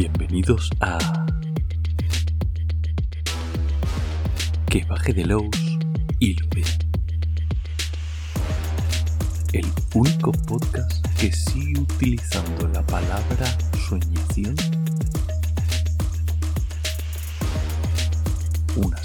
Bienvenidos 0.00 0.70
a 0.78 0.96
Que 4.70 4.84
baje 4.84 5.12
de 5.12 5.26
Lowe's 5.26 5.78
y 6.20 6.34
lo 6.34 6.48
vea. 6.54 6.78
El 9.52 9.66
único 9.94 10.30
podcast 10.30 11.04
que 11.18 11.32
sigue 11.32 11.80
utilizando 11.80 12.68
la 12.68 12.86
palabra 12.86 13.58
soñación 13.88 14.54
una 18.76 19.02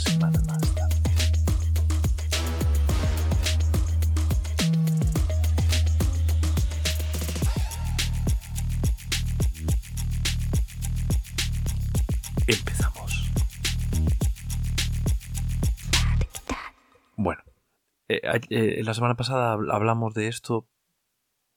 eh, 18.50 18.82
la 18.84 18.94
semana 18.94 19.16
pasada 19.16 19.56
habl- 19.56 19.72
hablamos 19.74 20.14
de 20.14 20.28
esto, 20.28 20.68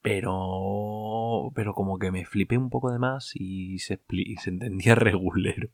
pero 0.03 1.53
pero 1.55 1.75
como 1.75 1.99
que 1.99 2.13
me 2.13 2.27
flipé 2.27 2.59
un 2.59 2.71
poco 2.71 2.91
de 2.93 2.99
más 3.01 3.33
y 3.35 3.79
se, 3.81 4.01
entendía 4.47 4.95
regulero. 4.97 5.71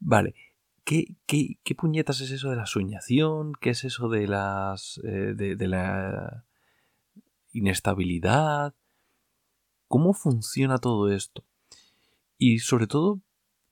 Vale, 0.00 0.34
¿qué, 0.84 1.14
qué, 1.26 1.58
qué 1.64 1.74
puñetas 1.74 2.20
es 2.20 2.30
eso 2.30 2.50
de 2.50 2.56
la 2.56 2.66
soñación? 2.66 3.52
¿Qué 3.60 3.70
es 3.70 3.84
eso 3.84 4.08
de 4.08 4.26
las 4.28 5.00
eh, 5.04 5.34
de 5.34 5.68
la 5.68 6.44
inestabilidad? 7.52 8.74
¿Cómo 9.88 10.12
funciona 10.12 10.78
todo 10.78 11.10
esto? 11.10 11.44
Y 12.38 12.60
sobre 12.60 12.86
todo, 12.86 13.20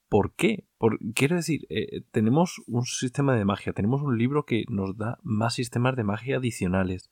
¿por 0.09 0.35
qué? 0.35 0.66
Quiero 1.15 1.37
decir, 1.37 1.67
eh, 1.71 2.03
tenemos 2.11 2.61
un 2.67 2.85
sistema 2.85 3.35
de 3.35 3.45
magia, 3.47 3.73
tenemos 3.73 4.03
un 4.03 4.19
libro 4.19 4.45
que 4.45 4.65
nos 4.69 4.97
da 4.97 5.19
más 5.23 5.55
sistemas 5.55 5.97
de 5.97 6.05
magia 6.05 6.37
adicionales. 6.37 7.11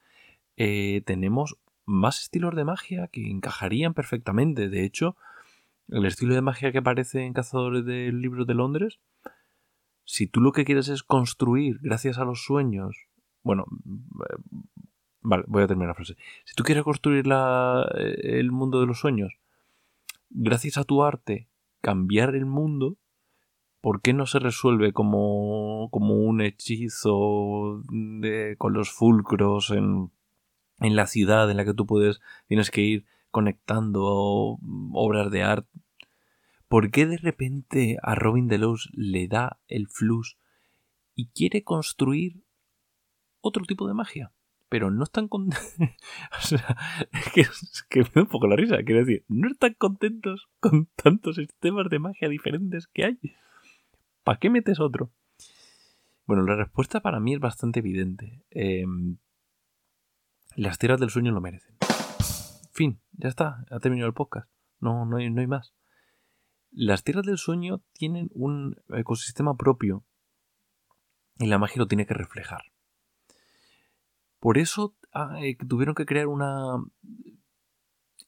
Eh, 0.56 1.02
tenemos 1.06 1.56
más 1.86 2.20
estilos 2.20 2.54
de 2.54 2.64
magia 2.64 3.08
que 3.08 3.30
encajarían 3.30 3.94
perfectamente. 3.94 4.68
De 4.68 4.84
hecho, 4.84 5.16
el 5.88 6.04
estilo 6.04 6.34
de 6.34 6.42
magia 6.42 6.72
que 6.72 6.78
aparece 6.78 7.24
en 7.24 7.32
Cazadores 7.32 7.84
del 7.86 8.20
Libro 8.20 8.44
de 8.44 8.54
Londres, 8.54 9.00
si 10.04 10.26
tú 10.26 10.42
lo 10.42 10.52
que 10.52 10.66
quieres 10.66 10.88
es 10.88 11.02
construir 11.02 11.78
gracias 11.80 12.18
a 12.18 12.24
los 12.26 12.44
sueños, 12.44 13.06
bueno, 13.42 13.64
eh, 14.30 14.36
vale, 15.22 15.44
voy 15.46 15.62
a 15.62 15.66
terminar 15.66 15.88
la 15.88 15.94
frase. 15.94 16.16
Si 16.44 16.54
tú 16.54 16.64
quieres 16.64 16.84
construir 16.84 17.26
la- 17.26 17.90
eh, 17.98 18.38
el 18.40 18.52
mundo 18.52 18.80
de 18.80 18.86
los 18.86 18.98
sueños, 18.98 19.38
gracias 20.28 20.76
a 20.76 20.84
tu 20.84 21.02
arte, 21.02 21.48
cambiar 21.80 22.34
el 22.34 22.44
mundo, 22.44 22.96
¿por 23.84 24.00
qué 24.00 24.14
no 24.14 24.24
se 24.24 24.38
resuelve 24.38 24.94
como, 24.94 25.90
como 25.90 26.14
un 26.14 26.40
hechizo 26.40 27.82
de- 27.90 28.54
con 28.56 28.72
los 28.72 28.90
fulcros 28.90 29.68
en, 29.72 30.10
en 30.80 30.96
la 30.96 31.06
ciudad 31.06 31.50
en 31.50 31.58
la 31.58 31.66
que 31.66 31.74
tú 31.74 31.84
puedes, 31.84 32.22
tienes 32.48 32.70
que 32.70 32.80
ir 32.80 33.04
conectando 33.30 34.58
obras 34.94 35.30
de 35.30 35.42
arte? 35.42 35.68
¿Por 36.66 36.90
qué 36.90 37.04
de 37.04 37.18
repente 37.18 37.98
a 38.02 38.14
Robin 38.14 38.48
Delos 38.48 38.88
le 38.94 39.28
da 39.28 39.60
el 39.68 39.86
flux 39.88 40.38
y 41.14 41.26
quiere 41.26 41.62
construir 41.62 42.42
otro 43.42 43.66
tipo 43.66 43.86
de 43.86 43.92
magia? 43.92 44.32
Pero 44.70 44.90
no 44.90 45.04
están 45.04 45.28
con... 45.28 45.50
o 46.38 46.40
sea, 46.40 46.74
es 47.12 47.32
que, 47.34 47.42
es 47.42 47.84
que 47.90 48.00
me 48.00 48.08
da 48.14 48.22
un 48.22 48.28
poco 48.28 48.46
la 48.46 48.56
risa. 48.56 48.82
Quiero 48.82 49.00
decir, 49.00 49.26
no 49.28 49.46
están 49.46 49.74
contentos 49.74 50.48
con 50.58 50.86
tantos 50.96 51.36
sistemas 51.36 51.90
de 51.90 51.98
magia 51.98 52.30
diferentes 52.30 52.86
que 52.86 53.04
hay. 53.04 53.18
¿Para 54.24 54.38
qué 54.38 54.48
metes 54.48 54.80
otro? 54.80 55.12
Bueno, 56.26 56.42
la 56.42 56.56
respuesta 56.56 57.00
para 57.00 57.20
mí 57.20 57.34
es 57.34 57.40
bastante 57.40 57.80
evidente. 57.80 58.42
Eh, 58.50 58.84
las 60.56 60.78
tierras 60.78 60.98
del 60.98 61.10
sueño 61.10 61.30
lo 61.30 61.42
merecen. 61.42 61.76
Fin, 62.72 63.00
ya 63.12 63.28
está, 63.28 63.64
ha 63.70 63.78
terminado 63.80 64.08
el 64.08 64.14
podcast. 64.14 64.48
No, 64.80 65.04
no 65.04 65.18
hay, 65.18 65.30
no 65.30 65.42
hay 65.42 65.46
más. 65.46 65.74
Las 66.70 67.04
tierras 67.04 67.26
del 67.26 67.38
sueño 67.38 67.82
tienen 67.92 68.30
un 68.32 68.76
ecosistema 68.88 69.56
propio 69.56 70.04
y 71.38 71.46
la 71.46 71.58
magia 71.58 71.78
lo 71.78 71.86
tiene 71.86 72.06
que 72.06 72.14
reflejar. 72.14 72.62
Por 74.40 74.58
eso 74.58 74.96
ah, 75.12 75.38
eh, 75.42 75.56
tuvieron 75.68 75.94
que 75.94 76.06
crear 76.06 76.26
una... 76.26 76.82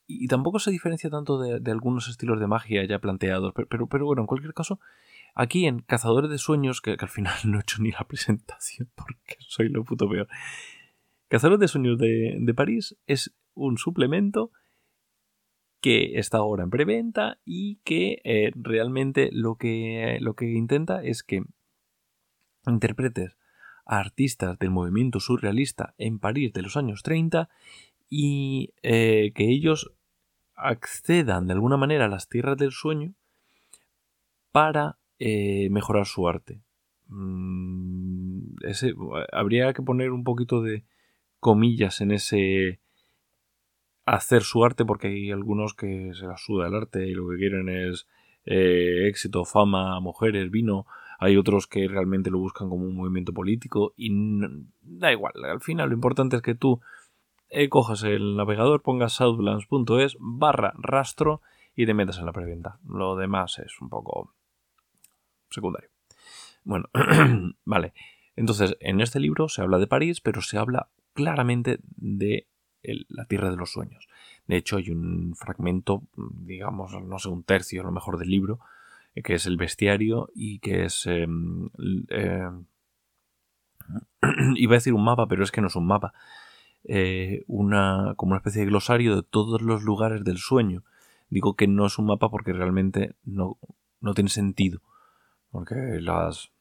Y 0.06 0.28
tampoco 0.28 0.60
se 0.60 0.70
diferencia 0.70 1.10
tanto 1.10 1.40
de, 1.40 1.58
de 1.58 1.70
algunos 1.72 2.08
estilos 2.08 2.38
de 2.38 2.46
magia 2.46 2.84
ya 2.84 3.00
planteados, 3.00 3.52
pero, 3.54 3.66
pero, 3.68 3.86
pero 3.88 4.06
bueno, 4.06 4.22
en 4.22 4.26
cualquier 4.26 4.54
caso, 4.54 4.78
aquí 5.36 5.66
en 5.66 5.80
Cazadores 5.80 6.30
de 6.30 6.38
Sueños, 6.38 6.80
que, 6.80 6.96
al 6.98 7.08
final 7.08 7.34
no 7.44 7.58
he 7.58 7.60
hecho 7.60 7.80
ni 7.80 7.92
la 7.92 8.04
presentación 8.08 8.90
porque 8.96 9.36
soy 9.38 9.68
lo 9.68 9.84
puto 9.84 10.08
peor. 10.08 10.26
Cazadores 11.28 11.60
de 11.60 11.68
Sueños 11.68 11.98
de, 11.98 12.36
de 12.40 12.54
París 12.54 12.96
es 13.06 13.36
un 13.54 13.78
suplemento 13.78 14.50
que 15.80 16.18
está 16.18 16.38
ahora 16.38 16.64
en 16.64 16.70
preventa 16.70 17.38
y 17.44 17.76
que 17.84 18.20
eh, 18.24 18.50
realmente 18.54 19.30
lo 19.32 19.56
que, 19.56 20.18
lo 20.20 20.34
que 20.34 20.46
intenta 20.52 21.02
es 21.04 21.22
que 21.22 21.42
interpretes 22.66 23.36
a 23.84 23.98
artistas 23.98 24.58
del 24.58 24.70
movimiento 24.70 25.20
surrealista 25.20 25.94
en 25.98 26.18
París 26.18 26.52
de 26.52 26.62
los 26.62 26.76
años 26.76 27.02
30 27.02 27.48
y 28.08 28.72
eh, 28.82 29.32
que 29.34 29.48
ellos 29.50 29.92
accedan 30.54 31.46
de 31.46 31.52
alguna 31.52 31.76
manera 31.76 32.06
a 32.06 32.08
las 32.08 32.28
tierras 32.28 32.56
del 32.56 32.72
sueño 32.72 33.14
para 34.50 34.98
eh, 35.18 35.68
mejorar 35.70 36.06
su 36.06 36.28
arte. 36.28 36.60
Mm, 37.08 38.56
ese, 38.62 38.94
habría 39.32 39.72
que 39.72 39.82
poner 39.82 40.10
un 40.10 40.24
poquito 40.24 40.62
de 40.62 40.84
comillas 41.40 42.00
en 42.00 42.10
ese 42.10 42.80
hacer 44.04 44.42
su 44.42 44.64
arte 44.64 44.84
porque 44.84 45.08
hay 45.08 45.30
algunos 45.30 45.74
que 45.74 46.12
se 46.14 46.26
la 46.26 46.36
suda 46.36 46.68
el 46.68 46.74
arte 46.74 47.06
y 47.06 47.12
lo 47.12 47.28
que 47.28 47.36
quieren 47.36 47.68
es 47.68 48.06
eh, 48.44 49.08
éxito, 49.08 49.44
fama, 49.44 49.98
mujeres, 50.00 50.50
vino. 50.50 50.86
Hay 51.18 51.36
otros 51.36 51.66
que 51.66 51.88
realmente 51.88 52.30
lo 52.30 52.38
buscan 52.38 52.68
como 52.68 52.84
un 52.84 52.94
movimiento 52.94 53.32
político 53.32 53.94
y 53.96 54.10
da 54.82 55.12
igual. 55.12 55.32
Al 55.44 55.60
final 55.60 55.88
lo 55.88 55.94
importante 55.94 56.36
es 56.36 56.42
que 56.42 56.54
tú 56.54 56.80
eh, 57.48 57.68
cojas 57.68 58.02
el 58.04 58.36
navegador, 58.36 58.82
pongas 58.82 59.14
southlands.es 59.14 60.16
barra 60.20 60.74
rastro 60.76 61.40
y 61.74 61.86
te 61.86 61.94
metas 61.94 62.18
en 62.18 62.26
la 62.26 62.32
preventa. 62.32 62.78
Lo 62.86 63.16
demás 63.16 63.58
es 63.58 63.80
un 63.80 63.88
poco 63.88 64.34
secundario. 65.56 65.90
Bueno, 66.64 66.88
vale. 67.64 67.92
Entonces, 68.36 68.76
en 68.80 69.00
este 69.00 69.18
libro 69.18 69.48
se 69.48 69.62
habla 69.62 69.78
de 69.78 69.86
París, 69.86 70.20
pero 70.20 70.42
se 70.42 70.58
habla 70.58 70.88
claramente 71.14 71.80
de 71.96 72.46
la 73.08 73.24
Tierra 73.24 73.50
de 73.50 73.56
los 73.56 73.72
Sueños. 73.72 74.08
De 74.46 74.56
hecho, 74.56 74.76
hay 74.76 74.90
un 74.90 75.34
fragmento, 75.34 76.04
digamos, 76.16 76.92
no 77.02 77.18
sé, 77.18 77.28
un 77.28 77.42
tercio 77.42 77.82
a 77.82 77.84
lo 77.84 77.92
mejor 77.92 78.18
del 78.18 78.30
libro, 78.30 78.60
eh, 79.14 79.22
que 79.22 79.34
es 79.34 79.46
el 79.46 79.56
bestiario 79.56 80.28
y 80.34 80.60
que 80.60 80.84
es... 80.84 81.06
Eh, 81.06 81.26
eh, 82.10 82.50
iba 84.56 84.74
a 84.74 84.78
decir 84.78 84.94
un 84.94 85.04
mapa, 85.04 85.26
pero 85.26 85.42
es 85.42 85.50
que 85.50 85.60
no 85.60 85.66
es 85.68 85.76
un 85.76 85.86
mapa. 85.86 86.12
Eh, 86.84 87.42
una, 87.48 88.14
como 88.16 88.30
una 88.30 88.38
especie 88.38 88.60
de 88.60 88.68
glosario 88.68 89.16
de 89.16 89.22
todos 89.22 89.60
los 89.62 89.82
lugares 89.82 90.22
del 90.22 90.38
sueño. 90.38 90.84
Digo 91.30 91.56
que 91.56 91.66
no 91.66 91.86
es 91.86 91.98
un 91.98 92.06
mapa 92.06 92.30
porque 92.30 92.52
realmente 92.52 93.14
no, 93.24 93.58
no 94.00 94.14
tiene 94.14 94.30
sentido. 94.30 94.80
Porque 95.56 96.02
las, 96.02 96.52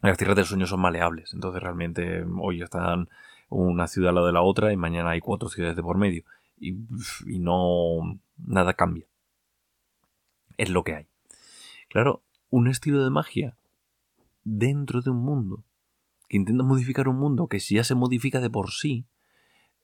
las 0.00 0.16
tierras 0.16 0.36
del 0.36 0.46
sueño 0.46 0.66
son 0.66 0.80
maleables. 0.80 1.34
Entonces 1.34 1.62
realmente 1.62 2.24
hoy 2.40 2.62
están 2.62 3.10
una 3.50 3.88
ciudad 3.88 4.08
al 4.08 4.14
lado 4.14 4.26
de 4.28 4.32
la 4.32 4.40
otra 4.40 4.72
y 4.72 4.76
mañana 4.78 5.10
hay 5.10 5.20
cuatro 5.20 5.50
ciudades 5.50 5.76
de 5.76 5.82
por 5.82 5.98
medio. 5.98 6.24
Y, 6.58 6.70
y 7.26 7.40
no... 7.40 8.18
nada 8.38 8.72
cambia. 8.72 9.04
Es 10.56 10.70
lo 10.70 10.82
que 10.82 10.94
hay. 10.94 11.06
Claro, 11.90 12.22
un 12.48 12.68
estilo 12.68 13.04
de 13.04 13.10
magia 13.10 13.54
dentro 14.44 15.02
de 15.02 15.10
un 15.10 15.18
mundo 15.18 15.62
que 16.26 16.38
intenta 16.38 16.64
modificar 16.64 17.06
un 17.06 17.18
mundo 17.18 17.48
que 17.48 17.60
si 17.60 17.74
ya 17.74 17.84
se 17.84 17.94
modifica 17.94 18.40
de 18.40 18.48
por 18.48 18.70
sí, 18.70 19.04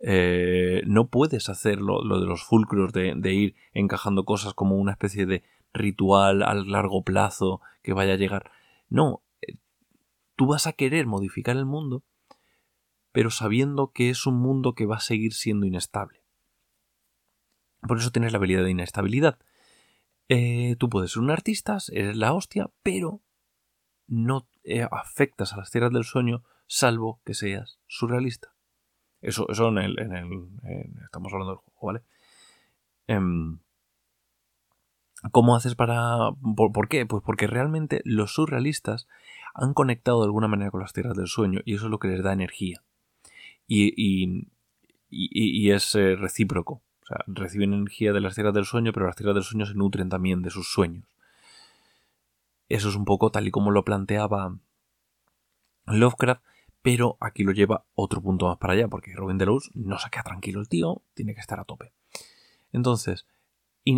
eh, 0.01 0.81
no 0.87 1.09
puedes 1.09 1.51
hacer 1.51 1.83
lo, 1.83 2.01
de 2.19 2.25
los 2.25 2.43
fulcros 2.45 2.95
de, 2.95 3.35
ir 3.35 3.57
encajando 3.75 4.25
cosas 4.25 4.55
como 4.55 4.77
una 4.77 4.93
especie 4.93 5.27
de 5.27 5.43
ritual 5.73 6.43
a 6.43 6.55
largo 6.55 7.05
plazo 7.05 7.61
que 7.83 7.93
vaya 7.93 8.15
a 8.15 8.17
llegar. 8.17 8.51
No, 8.89 9.23
eh, 9.43 9.57
tú 10.37 10.47
vas 10.47 10.67
a 10.67 10.73
querer 10.73 11.07
modificar 11.07 11.57
el 11.57 11.67
mundo, 11.67 12.05
pero 13.13 13.31
sabiendo 13.31 13.93
que 13.93 14.11
es 14.11 14.27
un 14.27 14.37
mundo 14.37 14.75
que 14.75 14.87
va 14.87 14.97
a 14.97 15.01
seguir 15.01 15.35
siendo 15.35 15.67
inestable. 15.67 16.23
Por 17.87 17.99
eso 17.99 18.11
tienes 18.11 18.33
la 18.33 18.39
habilidad 18.39 18.65
de 18.65 18.71
inestabilidad. 18.71 19.39
Eh, 20.29 20.77
tú 20.79 20.89
puedes 20.89 21.13
ser 21.13 21.23
un 21.23 21.31
artista, 21.31 21.79
eres 21.93 22.17
la 22.17 22.33
hostia, 22.33 22.71
pero 22.83 23.21
no 24.07 24.49
eh, 24.65 24.87
afectas 24.91 25.53
a 25.53 25.57
las 25.57 25.71
tierras 25.71 25.93
del 25.93 26.05
sueño 26.05 26.45
salvo 26.67 27.21
que 27.25 27.35
seas 27.35 27.81
surrealista. 27.87 28.55
Eso, 29.21 29.47
eso 29.51 29.69
en 29.69 29.79
el, 29.79 29.99
en 29.99 30.13
el 30.13 30.25
en, 30.63 30.99
estamos 31.05 31.33
hablando 31.33 31.53
del 31.53 31.59
juego, 31.59 31.87
¿vale? 31.87 32.03
Eh, 33.09 33.59
¿Cómo 35.33 35.55
haces 35.55 35.75
para...? 35.75 36.31
¿Por, 36.57 36.89
qué? 36.89 37.07
Pues 37.07 37.23
porque 37.25 37.47
realmente 37.47 38.01
los 38.05 38.33
surrealistas 38.35 39.07
han 39.55 39.75
conectado 39.75 40.21
de 40.21 40.27
alguna 40.27 40.49
manera 40.49 40.71
con 40.71 40.81
las 40.81 40.93
tierras 40.93 41.17
del 41.17 41.27
sueño 41.27 41.61
y 41.65 41.75
eso 41.75 41.87
es 41.87 41.91
lo 41.91 41.99
que 41.99 42.09
les 42.09 42.23
da 42.23 42.33
energía. 42.33 42.83
Y, 43.67 43.93
y, 43.97 44.49
y, 45.11 45.71
es 45.71 45.95
eh, 45.95 46.17
recíproco. 46.17 46.83
O 47.03 47.07
sea, 47.07 47.19
reciben 47.27 47.75
energía 47.75 48.13
de 48.13 48.21
las 48.21 48.35
tierras 48.35 48.55
del 48.55 48.65
sueño, 48.65 48.93
pero 48.93 49.07
las 49.07 49.17
tierras 49.17 49.35
del 49.35 49.45
sueño 49.45 49.67
se 49.67 49.75
nutren 49.75 50.09
también 50.09 50.43
de 50.43 50.51
sus 50.51 50.73
sueños. 50.73 51.05
Eso 52.69 52.89
es 52.89 52.97
un 52.97 53.05
poco 53.05 53.31
tal 53.31 53.47
y 53.47 53.51
como 53.51 53.71
lo 53.73 53.85
planteaba 53.85 54.57
Lovecraft, 55.87 56.43
pero 56.83 57.17
aquí 57.21 57.43
lo 57.43 57.53
lleva 57.53 57.85
otro 57.95 58.23
punto 58.23 58.47
más 58.47 58.59
para 58.59 58.73
allá, 58.73 58.89
porque 58.89 59.15
Robin 59.15 59.39
Delos 59.39 59.71
no 59.75 59.99
se 59.99 60.09
queda 60.11 60.23
tranquilo 60.23 60.61
el 60.61 60.69
tío, 60.69 61.03
tiene 61.15 61.35
que 61.35 61.41
estar 61.41 61.61
a 61.61 61.65
tope. 61.65 61.93
Entonces, 62.73 63.27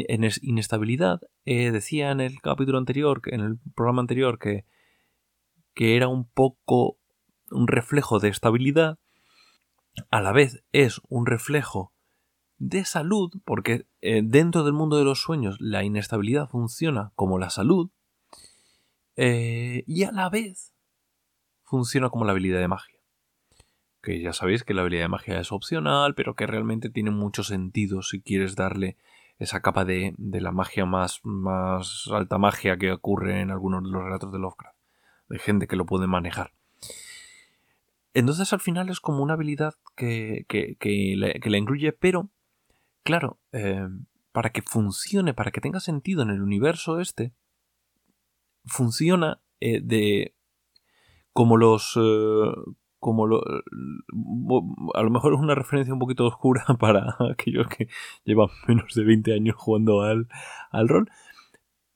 en 0.08 0.28
inestabilidad, 0.42 1.20
eh, 1.44 1.70
decía 1.70 2.10
en 2.10 2.20
el 2.20 2.40
capítulo 2.40 2.78
anterior, 2.78 3.20
en 3.26 3.40
el 3.40 3.58
programa 3.74 4.00
anterior, 4.00 4.38
que, 4.38 4.64
que 5.74 5.96
era 5.96 6.08
un 6.08 6.28
poco 6.28 6.98
un 7.50 7.68
reflejo 7.68 8.18
de 8.18 8.28
estabilidad, 8.28 8.98
a 10.10 10.20
la 10.20 10.32
vez 10.32 10.64
es 10.72 11.00
un 11.08 11.26
reflejo 11.26 11.92
de 12.58 12.84
salud, 12.84 13.32
porque 13.44 13.86
eh, 14.00 14.22
dentro 14.24 14.64
del 14.64 14.72
mundo 14.72 14.96
de 14.96 15.04
los 15.04 15.20
sueños 15.20 15.56
la 15.60 15.84
inestabilidad 15.84 16.48
funciona 16.48 17.12
como 17.14 17.38
la 17.38 17.50
salud, 17.50 17.90
eh, 19.16 19.84
y 19.86 20.04
a 20.04 20.12
la 20.12 20.30
vez 20.30 20.72
funciona 21.64 22.10
como 22.10 22.24
la 22.24 22.32
habilidad 22.32 22.60
de 22.60 22.68
magia. 22.68 22.98
Que 24.02 24.20
ya 24.20 24.32
sabéis 24.32 24.64
que 24.64 24.74
la 24.74 24.82
habilidad 24.82 25.04
de 25.04 25.08
magia 25.08 25.40
es 25.40 25.52
opcional, 25.52 26.14
pero 26.14 26.34
que 26.34 26.46
realmente 26.46 26.90
tiene 26.90 27.10
mucho 27.10 27.44
sentido 27.44 28.02
si 28.02 28.20
quieres 28.20 28.56
darle 28.56 28.96
esa 29.42 29.60
capa 29.60 29.84
de, 29.84 30.14
la 30.18 30.52
magia 30.52 30.86
más, 30.86 31.20
más 31.24 32.08
alta 32.12 32.38
magia 32.38 32.76
que 32.76 32.92
ocurre 32.92 33.40
en 33.40 33.50
algunos 33.50 33.82
de 33.82 33.90
los 33.90 34.02
relatos 34.02 34.32
de 34.32 34.38
Lovecraft. 34.38 34.76
De 35.28 35.38
gente 35.38 35.66
que 35.66 35.76
lo 35.76 35.86
puede 35.86 36.06
manejar. 36.06 36.52
Entonces 38.14 38.52
al 38.52 38.60
final 38.60 38.88
es 38.88 39.00
como 39.00 39.22
una 39.22 39.34
habilidad 39.34 39.74
que, 39.96 40.44
que, 40.48 41.14
la, 41.16 41.56
incluye, 41.56 41.92
pero 41.92 42.28
claro, 43.02 43.38
eh, 43.52 43.88
para 44.32 44.50
que 44.50 44.62
funcione, 44.62 45.34
para 45.34 45.50
que 45.50 45.60
tenga 45.60 45.80
sentido 45.80 46.22
en 46.22 46.30
el 46.30 46.42
universo 46.42 47.00
este, 47.00 47.32
funciona 48.64 49.40
eh, 49.60 49.80
de 49.82 50.34
como 51.32 51.56
los 51.56 51.96
eh, 51.96 52.52
como 53.02 53.26
lo, 53.26 53.42
a 54.94 55.02
lo 55.02 55.10
mejor 55.10 55.34
es 55.34 55.40
una 55.40 55.56
referencia 55.56 55.92
un 55.92 55.98
poquito 55.98 56.24
oscura 56.24 56.64
para 56.78 57.16
aquellos 57.32 57.66
que 57.66 57.88
llevan 58.24 58.46
menos 58.68 58.94
de 58.94 59.02
20 59.02 59.34
años 59.34 59.56
jugando 59.58 60.02
al, 60.02 60.28
al 60.70 60.88
rol, 60.88 61.10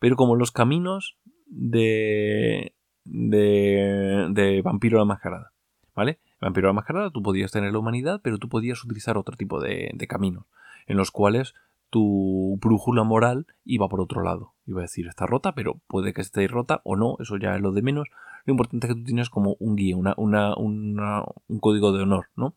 pero 0.00 0.16
como 0.16 0.34
los 0.34 0.50
caminos 0.50 1.16
de, 1.46 2.74
de, 3.04 4.26
de 4.30 4.62
Vampiro 4.62 4.98
la 4.98 5.04
Mascarada, 5.04 5.52
¿vale? 5.94 6.18
Vampiro 6.40 6.66
la 6.66 6.72
Mascarada 6.72 7.10
tú 7.10 7.22
podías 7.22 7.52
tener 7.52 7.72
la 7.72 7.78
humanidad, 7.78 8.20
pero 8.24 8.38
tú 8.38 8.48
podías 8.48 8.82
utilizar 8.82 9.16
otro 9.16 9.36
tipo 9.36 9.60
de, 9.60 9.92
de 9.94 10.06
caminos, 10.08 10.46
en 10.88 10.96
los 10.96 11.12
cuales 11.12 11.54
tu 11.90 12.58
brújula 12.60 13.04
moral 13.04 13.46
iba 13.64 13.88
por 13.88 14.00
otro 14.00 14.22
lado. 14.22 14.52
Iba 14.66 14.80
a 14.80 14.82
decir, 14.82 15.06
está 15.06 15.26
rota, 15.26 15.54
pero 15.54 15.80
puede 15.86 16.12
que 16.12 16.20
esté 16.20 16.46
rota 16.48 16.80
o 16.84 16.96
no, 16.96 17.16
eso 17.20 17.36
ya 17.36 17.54
es 17.54 17.60
lo 17.60 17.72
de 17.72 17.82
menos. 17.82 18.08
Lo 18.44 18.52
importante 18.52 18.86
es 18.86 18.92
que 18.92 18.98
tú 18.98 19.04
tienes 19.04 19.30
como 19.30 19.56
un 19.58 19.76
guía, 19.76 19.96
una, 19.96 20.14
un 20.16 21.58
código 21.60 21.92
de 21.92 22.02
honor, 22.02 22.28
¿no? 22.36 22.54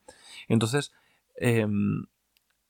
Entonces, 0.48 0.92
em, 1.36 2.06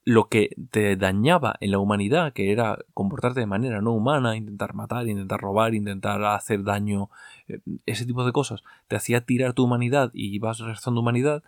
lo 0.05 0.27
que 0.27 0.55
te 0.71 0.95
dañaba 0.95 1.55
en 1.59 1.71
la 1.71 1.79
humanidad, 1.79 2.33
que 2.33 2.51
era 2.51 2.79
comportarte 2.93 3.41
de 3.41 3.45
manera 3.45 3.81
no 3.81 3.91
humana, 3.91 4.35
intentar 4.35 4.73
matar, 4.73 5.07
intentar 5.07 5.39
robar, 5.39 5.75
intentar 5.75 6.23
hacer 6.23 6.63
daño, 6.63 7.09
eh, 7.47 7.59
ese 7.85 8.05
tipo 8.05 8.25
de 8.25 8.31
cosas, 8.31 8.63
te 8.87 8.95
hacía 8.95 9.21
tirar 9.21 9.53
tu 9.53 9.63
humanidad 9.63 10.09
y 10.13 10.33
ibas 10.33 10.59
restando 10.59 11.01
humanidad, 11.01 11.43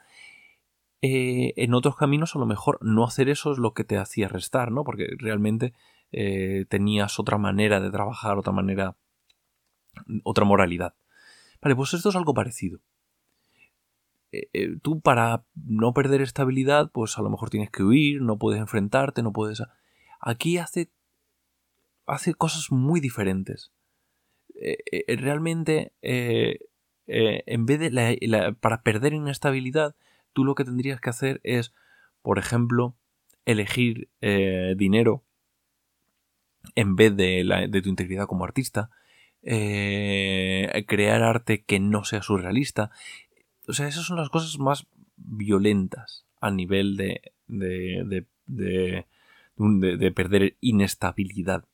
eh, 1.03 1.53
en 1.57 1.73
otros 1.73 1.95
caminos 1.95 2.35
a 2.35 2.39
lo 2.39 2.45
mejor 2.45 2.77
no 2.81 3.03
hacer 3.03 3.27
eso 3.27 3.51
es 3.51 3.57
lo 3.57 3.73
que 3.73 3.83
te 3.83 3.97
hacía 3.97 4.27
restar, 4.27 4.71
¿no? 4.71 4.83
Porque 4.83 5.07
realmente 5.17 5.73
eh, 6.11 6.65
tenías 6.69 7.19
otra 7.19 7.39
manera 7.39 7.79
de 7.79 7.89
trabajar, 7.89 8.37
otra 8.37 8.53
manera, 8.53 8.95
otra 10.23 10.45
moralidad. 10.45 10.93
Vale, 11.59 11.75
pues 11.75 11.95
esto 11.95 12.09
es 12.09 12.15
algo 12.15 12.35
parecido. 12.35 12.81
Eh, 14.31 14.77
tú 14.81 15.01
para 15.01 15.43
no 15.55 15.91
perder 15.93 16.21
estabilidad, 16.21 16.91
pues 16.91 17.17
a 17.17 17.23
lo 17.23 17.31
mejor 17.31 17.49
tienes 17.49 17.71
que 17.71 17.83
huir, 17.83 18.21
no 18.21 18.37
puedes 18.37 18.61
enfrentarte, 18.61 19.23
no 19.23 19.33
puedes... 19.33 19.63
Aquí 20.19 20.59
hace, 20.59 20.91
hace 22.05 22.35
cosas 22.35 22.71
muy 22.71 22.99
diferentes. 22.99 23.71
realmente, 25.07 25.93
en 27.07 27.65
vez 27.65 27.79
de 27.79 28.55
para 28.61 28.83
perder 28.83 29.13
inestabilidad, 29.13 29.95
tú 30.33 30.43
lo 30.45 30.55
que 30.55 30.65
tendrías 30.65 31.01
que 31.01 31.09
hacer 31.09 31.41
es, 31.43 31.73
por 32.21 32.39
ejemplo, 32.39 32.95
elegir 33.45 34.09
eh, 34.21 34.75
dinero 34.77 35.23
en 36.75 36.95
vez 36.95 37.15
de, 37.15 37.81
tu 37.81 37.89
integridad 37.89 38.27
como 38.27 38.45
artista, 38.45 38.91
eh, 39.41 40.85
crear 40.87 41.23
arte 41.23 41.63
que 41.63 41.79
no 41.79 42.03
sea 42.03 42.21
surrealista. 42.21 42.91
O 43.67 43.73
sea, 43.73 43.87
esas 43.87 44.05
son 44.05 44.17
las 44.17 44.29
cosas 44.29 44.59
más 44.59 44.87
violentas 45.15 46.25
a 46.39 46.51
nivel 46.51 46.97
de, 46.97 47.33
de, 47.47 48.25
de, 48.45 49.05
de 49.57 50.11
perder 50.11 50.57
inestabilidad. 50.61 51.65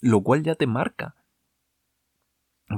Lo 0.00 0.22
cual 0.22 0.42
ya 0.42 0.54
te 0.54 0.66
marca. 0.66 1.14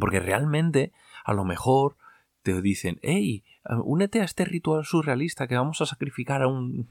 Porque 0.00 0.20
realmente, 0.20 0.92
a 1.24 1.32
lo 1.32 1.44
mejor, 1.44 1.96
te 2.44 2.60
dicen, 2.60 2.98
hey, 3.02 3.42
únete 3.84 4.20
a 4.20 4.24
este 4.24 4.44
ritual 4.44 4.84
surrealista 4.84 5.48
que 5.48 5.56
vamos 5.56 5.80
a 5.80 5.86
sacrificar 5.86 6.42
a 6.42 6.46
un... 6.46 6.90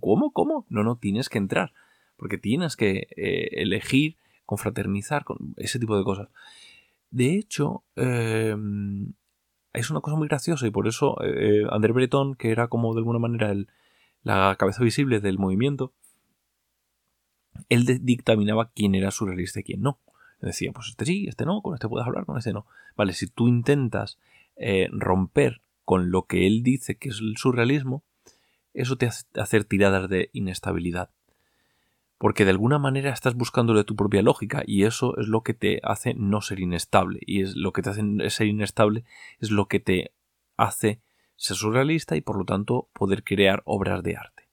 ¿Cómo? 0.00 0.30
¿Cómo? 0.32 0.66
No, 0.68 0.84
no, 0.84 0.96
tienes 0.96 1.30
que 1.30 1.38
entrar, 1.38 1.72
porque 2.18 2.36
tienes 2.36 2.76
que 2.76 3.08
eh, 3.16 3.48
elegir, 3.52 4.16
confraternizar 4.44 5.24
con 5.24 5.54
ese 5.56 5.78
tipo 5.78 5.96
de 5.96 6.04
cosas. 6.04 6.28
De 7.10 7.34
hecho, 7.34 7.82
em, 7.96 9.14
es 9.72 9.90
una 9.90 10.00
cosa 10.00 10.16
muy 10.16 10.28
graciosa 10.28 10.66
y 10.66 10.70
por 10.70 10.86
eso 10.86 11.16
eh, 11.24 11.64
André 11.70 11.94
Breton, 11.94 12.34
que 12.34 12.50
era 12.50 12.68
como 12.68 12.92
de 12.92 12.98
alguna 12.98 13.18
manera 13.18 13.50
el, 13.50 13.68
la 14.22 14.54
cabeza 14.58 14.84
visible 14.84 15.20
del 15.20 15.38
movimiento, 15.38 15.94
él 17.70 17.86
dictaminaba 18.02 18.70
quién 18.74 18.94
era 18.94 19.10
surrealista 19.10 19.60
y 19.60 19.62
quién 19.62 19.80
no. 19.80 19.98
Decía, 20.40 20.72
pues 20.72 20.88
este 20.88 21.06
sí, 21.06 21.26
este 21.26 21.46
no, 21.46 21.62
con 21.62 21.72
este 21.72 21.88
puedes 21.88 22.06
hablar, 22.06 22.26
con 22.26 22.36
este 22.36 22.52
no. 22.52 22.66
Vale, 22.96 23.14
si 23.14 23.28
tú 23.28 23.48
intentas 23.48 24.18
eh, 24.58 24.88
romper 24.92 25.62
con 25.84 26.10
lo 26.10 26.26
que 26.26 26.46
él 26.46 26.62
dice 26.62 26.96
que 26.96 27.08
es 27.08 27.20
el 27.20 27.36
surrealismo, 27.36 28.04
eso 28.74 28.96
te 28.96 29.06
hace 29.06 29.24
hacer 29.36 29.64
tiradas 29.64 30.08
de 30.08 30.30
inestabilidad. 30.32 31.10
Porque 32.18 32.44
de 32.44 32.50
alguna 32.50 32.78
manera 32.78 33.12
estás 33.12 33.34
buscándole 33.34 33.84
tu 33.84 33.94
propia 33.94 34.22
lógica 34.22 34.62
y 34.66 34.84
eso 34.84 35.16
es 35.18 35.28
lo 35.28 35.42
que 35.42 35.54
te 35.54 35.80
hace 35.84 36.14
no 36.14 36.42
ser 36.42 36.60
inestable. 36.60 37.20
Y 37.24 37.42
es 37.42 37.56
lo 37.56 37.72
que 37.72 37.82
te 37.82 37.90
hace 37.90 38.30
ser 38.30 38.48
inestable 38.48 39.04
es 39.38 39.50
lo 39.50 39.66
que 39.66 39.80
te 39.80 40.12
hace 40.56 41.00
ser 41.36 41.56
surrealista 41.56 42.16
y 42.16 42.20
por 42.20 42.36
lo 42.36 42.44
tanto 42.44 42.88
poder 42.92 43.22
crear 43.22 43.62
obras 43.64 44.02
de 44.02 44.16
arte. 44.16 44.48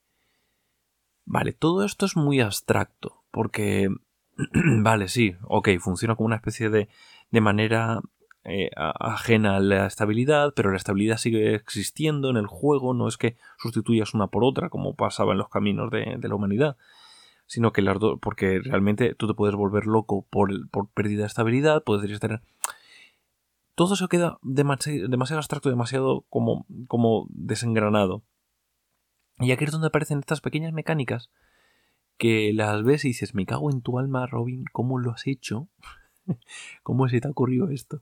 Vale, 1.26 1.54
todo 1.54 1.84
esto 1.84 2.06
es 2.06 2.16
muy 2.16 2.40
abstracto 2.40 3.24
porque, 3.32 3.90
vale, 4.54 5.08
sí, 5.08 5.36
ok, 5.42 5.70
funciona 5.80 6.16
como 6.16 6.28
una 6.28 6.36
especie 6.36 6.70
de, 6.70 6.88
de 7.32 7.42
manera 7.42 8.02
eh, 8.48 8.70
ajena 8.76 9.56
a 9.56 9.60
la 9.60 9.88
estabilidad, 9.88 10.54
pero 10.56 10.70
la 10.70 10.78
estabilidad 10.78 11.18
sigue 11.18 11.56
existiendo 11.56 12.30
en 12.30 12.38
el 12.38 12.46
juego, 12.46 12.94
no 12.94 13.08
es 13.08 13.18
que 13.18 13.38
sustituyas 13.58 14.14
una 14.14 14.28
por 14.28 14.44
otra 14.44 14.70
como 14.70 14.96
pasaba 14.96 15.32
en 15.32 15.40
los 15.40 15.50
caminos 15.50 15.90
de, 15.90 16.20
la 16.22 16.36
humanidad, 16.36 16.78
sino 17.48 17.74
que 17.74 17.82
las 17.82 18.00
dos, 18.00 18.20
porque 18.22 18.60
realmente 18.60 19.16
tú 19.16 19.28
te 19.28 19.34
puedes 19.34 19.56
volver 19.56 19.88
loco 19.88 20.28
por, 20.30 20.52
pérdida 20.94 21.22
de 21.22 21.28
estabilidad, 21.28 21.84
podrías 21.84 22.20
tener... 22.20 22.44
Todo 23.74 23.96
eso 23.96 24.08
queda 24.08 24.38
demasiado, 24.44 25.38
abstracto, 25.38 25.70
demasiado 25.70 26.24
como, 26.30 26.68
como 26.88 27.26
desengranado. 27.30 28.22
Y 29.40 29.52
aquí 29.54 29.66
es 29.66 29.72
donde 29.72 29.88
aparecen 29.88 30.20
estas 30.20 30.40
pequeñas 30.40 30.72
mecánicas 30.72 31.32
que 32.20 32.54
las 32.54 32.84
ves 32.84 33.06
y 33.06 33.10
dices, 33.10 33.34
me 33.34 33.48
cago 33.48 33.72
en 33.72 33.82
tu 33.82 33.98
alma, 33.98 34.28
Robin, 34.28 34.66
¿cómo 34.72 35.00
lo 35.00 35.12
has 35.12 35.26
hecho? 35.26 35.68
¿Cómo 36.84 37.10
se 37.10 37.20
te 37.20 37.28
ha 37.28 37.32
ocurrido 37.32 37.70
esto? 37.70 38.02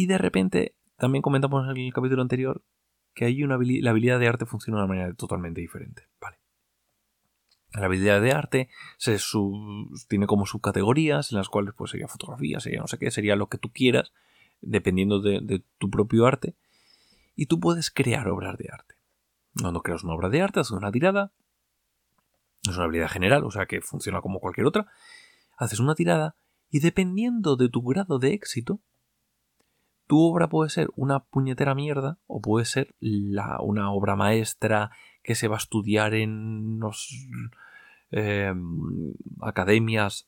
Y 0.00 0.06
de 0.06 0.16
repente, 0.16 0.74
también 0.96 1.20
comentamos 1.20 1.68
en 1.68 1.76
el 1.76 1.92
capítulo 1.92 2.22
anterior 2.22 2.64
que 3.12 3.26
hay 3.26 3.42
una 3.42 3.58
la 3.58 3.90
habilidad 3.90 4.18
de 4.18 4.28
arte 4.28 4.46
funciona 4.46 4.78
de 4.78 4.84
una 4.84 4.94
manera 4.94 5.12
totalmente 5.12 5.60
diferente. 5.60 6.08
Vale. 6.18 6.38
La 7.74 7.84
habilidad 7.84 8.22
de 8.22 8.32
arte 8.32 8.70
se 8.96 9.18
tiene 10.08 10.26
como 10.26 10.46
subcategorías 10.46 11.32
en 11.32 11.36
las 11.36 11.50
cuales 11.50 11.74
pues, 11.76 11.90
sería 11.90 12.08
fotografía, 12.08 12.60
sería 12.60 12.80
no 12.80 12.86
sé 12.86 12.96
qué, 12.96 13.10
sería 13.10 13.36
lo 13.36 13.50
que 13.50 13.58
tú 13.58 13.70
quieras, 13.72 14.14
dependiendo 14.62 15.20
de, 15.20 15.62
tu 15.76 15.90
propio 15.90 16.24
arte. 16.24 16.54
Y 17.36 17.44
tú 17.44 17.60
puedes 17.60 17.90
crear 17.90 18.26
obras 18.26 18.56
de 18.56 18.70
arte. 18.72 18.94
Cuando 19.60 19.82
creas 19.82 20.02
una 20.02 20.14
obra 20.14 20.30
de 20.30 20.40
arte, 20.40 20.60
haces 20.60 20.70
una 20.70 20.90
tirada. 20.90 21.30
Es 22.62 22.74
una 22.74 22.84
habilidad 22.84 23.10
general, 23.10 23.44
o 23.44 23.50
sea 23.50 23.66
que 23.66 23.82
funciona 23.82 24.22
como 24.22 24.40
cualquier 24.40 24.66
otra. 24.66 24.86
haces 25.58 25.78
una 25.78 25.94
tirada 25.94 26.36
y 26.70 26.80
dependiendo 26.80 27.56
de 27.56 27.68
tu 27.68 27.82
grado 27.82 28.18
de 28.18 28.32
éxito, 28.32 28.80
tu 30.10 30.18
obra 30.18 30.48
puede 30.48 30.70
ser 30.70 30.88
una 30.96 31.20
puñetera 31.20 31.76
mierda 31.76 32.18
o 32.26 32.40
puede 32.40 32.64
ser 32.64 32.96
la, 32.98 33.60
una 33.60 33.92
obra 33.92 34.16
maestra 34.16 34.90
que 35.22 35.36
se 35.36 35.46
va 35.46 35.54
a 35.54 35.58
estudiar 35.58 36.14
en 36.14 36.80
los, 36.80 37.28
em, 38.10 39.14
academias 39.40 40.26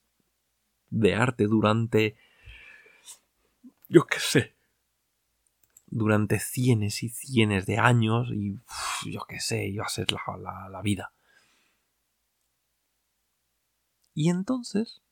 de 0.89 1.17
arte 1.17 1.49
durante, 1.49 2.17
yo 3.89 4.07
qué 4.07 4.21
sé, 4.21 4.55
durante 5.89 6.39
cienes 6.39 7.03
y 7.03 7.09
cienes 7.09 7.67
de 7.67 7.79
años 7.79 8.31
y 8.33 8.61
yo 9.11 9.25
qué 9.29 9.41
sé, 9.41 9.67
iba 9.67 9.85
a 9.85 9.89
ser 9.89 10.13
la, 10.13 10.69
la 10.71 10.81
vida. 10.81 11.13
Y 14.15 14.31
entonces, 14.31 15.03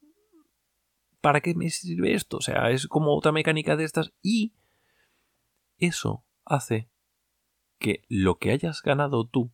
¿para 1.20 1.40
qué 1.40 1.56
me 1.56 1.70
sirve 1.70 2.14
esto? 2.14 2.36
O 2.36 2.40
sea, 2.40 2.70
es 2.70 2.86
como 2.86 3.16
otra 3.16 3.32
mecánica 3.32 3.74
de 3.74 3.82
estas 3.82 4.12
y 4.22 4.52
eso 5.80 6.24
hace 6.44 6.88
que 7.78 8.04
lo 8.08 8.38
que 8.38 8.52
hayas 8.52 8.82
ganado 8.82 9.26
tú, 9.26 9.50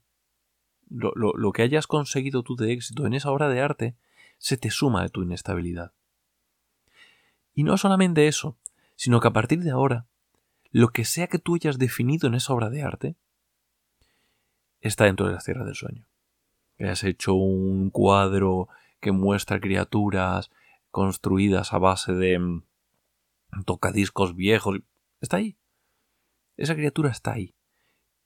lo, 0.90 1.52
que 1.52 1.62
hayas 1.62 1.86
conseguido 1.86 2.42
tú 2.42 2.56
de 2.56 2.72
éxito 2.72 3.06
en 3.06 3.14
esa 3.14 3.30
obra 3.30 3.48
de 3.48 3.60
arte, 3.60 3.96
se 4.38 4.56
te 4.56 4.70
suma 4.70 5.02
de 5.02 5.08
tu 5.08 5.22
inestabilidad. 5.22 5.92
Y 7.54 7.62
no 7.62 7.78
solamente 7.78 8.28
eso, 8.28 8.58
sino 8.96 9.20
que 9.20 9.28
a 9.28 9.32
partir 9.32 9.60
de 9.62 9.70
ahora, 9.70 10.06
lo 10.70 10.88
que 10.88 11.04
sea 11.04 11.28
que 11.28 11.38
tú 11.38 11.54
hayas 11.54 11.78
definido 11.78 12.26
en 12.26 12.34
esa 12.34 12.52
obra 12.52 12.68
de 12.68 12.82
arte, 12.82 13.16
está 14.80 15.04
dentro 15.04 15.26
de 15.26 15.32
la 15.32 15.38
tierra 15.38 15.64
del 15.64 15.74
sueño. 15.74 16.06
Que 16.76 16.84
hayas 16.84 17.04
hecho 17.04 17.34
un 17.34 17.90
cuadro 17.90 18.68
que 19.00 19.12
muestra 19.12 19.60
criaturas 19.60 20.50
construidas 20.90 21.72
a 21.72 21.78
base 21.78 22.12
de 22.12 22.38
mm, 22.38 22.62
tocadiscos 23.64 24.34
viejos. 24.34 24.80
Está 25.20 25.38
ahí. 25.38 25.56
Esa 26.56 26.74
criatura 26.74 27.10
está 27.10 27.32
ahí. 27.32 27.54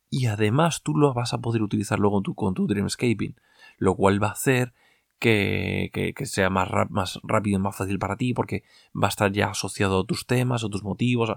Y 0.08 0.26
además 0.26 0.82
tú 0.82 0.96
lo 0.96 1.14
vas 1.14 1.32
a 1.34 1.38
poder 1.38 1.62
utilizar 1.62 1.98
luego 1.98 2.22
con 2.34 2.54
tu, 2.54 2.66
Dreamscaping, 2.66 3.36
lo 3.78 3.94
cual 3.94 4.22
va 4.22 4.28
a 4.28 4.32
hacer 4.32 4.72
que, 5.20 6.14
sea 6.24 6.50
más, 6.50 6.68
más, 6.90 7.20
rápido 7.22 7.58
y 7.58 7.62
más 7.62 7.76
fácil 7.76 7.98
para 7.98 8.16
ti 8.16 8.34
porque 8.34 8.64
va 8.94 9.06
a 9.06 9.10
estar 9.10 9.30
ya 9.30 9.50
asociado 9.50 10.00
a 10.00 10.06
tus 10.06 10.26
temas, 10.26 10.64
a 10.64 10.68
tus 10.68 10.82
motivos. 10.82 11.32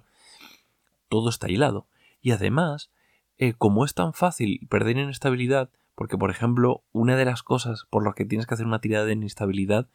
Todo 1.10 1.30
está 1.30 1.50
hilado. 1.50 1.88
Y 2.22 2.32
además, 2.32 2.90
eh, 3.38 3.54
como 3.54 3.86
es 3.86 3.94
tan 3.94 4.14
fácil 4.14 4.66
perder 4.70 4.98
inestabilidad, 4.98 5.70
porque 5.96 6.18
por 6.18 6.32
ejemplo, 6.32 6.84
una 6.92 7.16
de 7.16 7.26
las 7.26 7.44
cosas 7.44 7.86
por 7.90 8.04
las 8.04 8.16
que 8.16 8.26
tienes 8.26 8.48
que 8.48 8.56
hacer 8.56 8.66
una 8.66 8.82
tirada 8.82 9.06
de 9.06 9.14
inestabilidad 9.14 9.88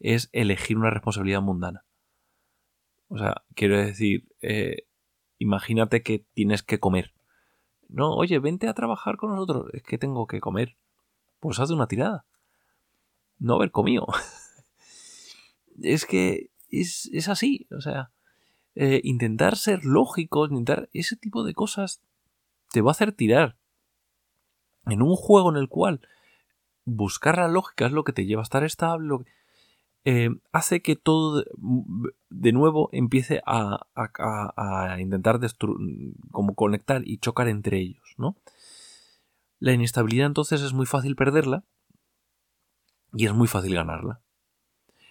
es 0.00 0.28
elegir 0.32 0.76
una 0.76 0.90
responsabilidad 0.90 1.40
mundana. 1.40 1.84
O 3.08 3.18
sea, 3.18 3.44
quiero 3.54 3.78
decir, 3.78 4.28
eh, 4.42 4.86
imagínate 5.38 6.02
que 6.02 6.24
tienes 6.34 6.62
que 6.62 6.80
comer. 6.80 7.12
No, 7.88 8.14
oye, 8.14 8.38
vente 8.38 8.68
a 8.68 8.74
trabajar 8.74 9.16
con 9.16 9.30
nosotros. 9.30 9.66
Es 9.72 9.82
que 9.82 9.98
tengo 9.98 10.26
que 10.26 10.40
comer. 10.40 10.76
Pues 11.40 11.58
haz 11.58 11.70
una 11.70 11.86
tirada. 11.86 12.26
No 13.38 13.54
haber 13.54 13.70
comido. 13.70 14.06
es 15.82 16.06
que 16.06 16.50
es, 16.70 17.08
es, 17.12 17.28
así. 17.28 17.66
O 17.70 17.80
sea, 17.80 18.10
eh, 18.74 19.00
intentar 19.04 19.56
ser 19.56 19.84
lógico, 19.84 20.46
intentar 20.46 20.88
ese 20.92 21.16
tipo 21.16 21.44
de 21.44 21.54
cosas 21.54 22.02
te 22.72 22.80
va 22.80 22.90
a 22.90 22.92
hacer 22.92 23.12
tirar. 23.12 23.56
En 24.86 25.02
un 25.02 25.16
juego 25.16 25.50
en 25.50 25.56
el 25.56 25.68
cual 25.68 26.00
buscar 26.84 27.38
la 27.38 27.48
lógica 27.48 27.86
es 27.86 27.92
lo 27.92 28.04
que 28.04 28.12
te 28.12 28.26
lleva 28.26 28.42
a 28.42 28.44
estar 28.44 28.64
estable. 28.64 29.24
Eh, 30.08 30.30
hace 30.52 30.82
que 30.82 30.94
todo 30.94 31.44
de 32.30 32.52
nuevo 32.52 32.88
empiece 32.92 33.42
a, 33.44 33.80
intentar 35.00 35.40
como 36.30 36.54
conectar 36.54 37.02
y 37.04 37.18
chocar 37.18 37.48
entre 37.48 37.78
ellos, 37.78 38.14
¿no? 38.16 38.36
La 39.58 39.72
inestabilidad 39.72 40.28
entonces 40.28 40.62
es 40.62 40.72
muy 40.74 40.86
fácil 40.86 41.16
perderla 41.16 41.64
y 43.14 43.26
es 43.26 43.32
muy 43.32 43.48
fácil 43.48 43.74
ganarla 43.74 44.20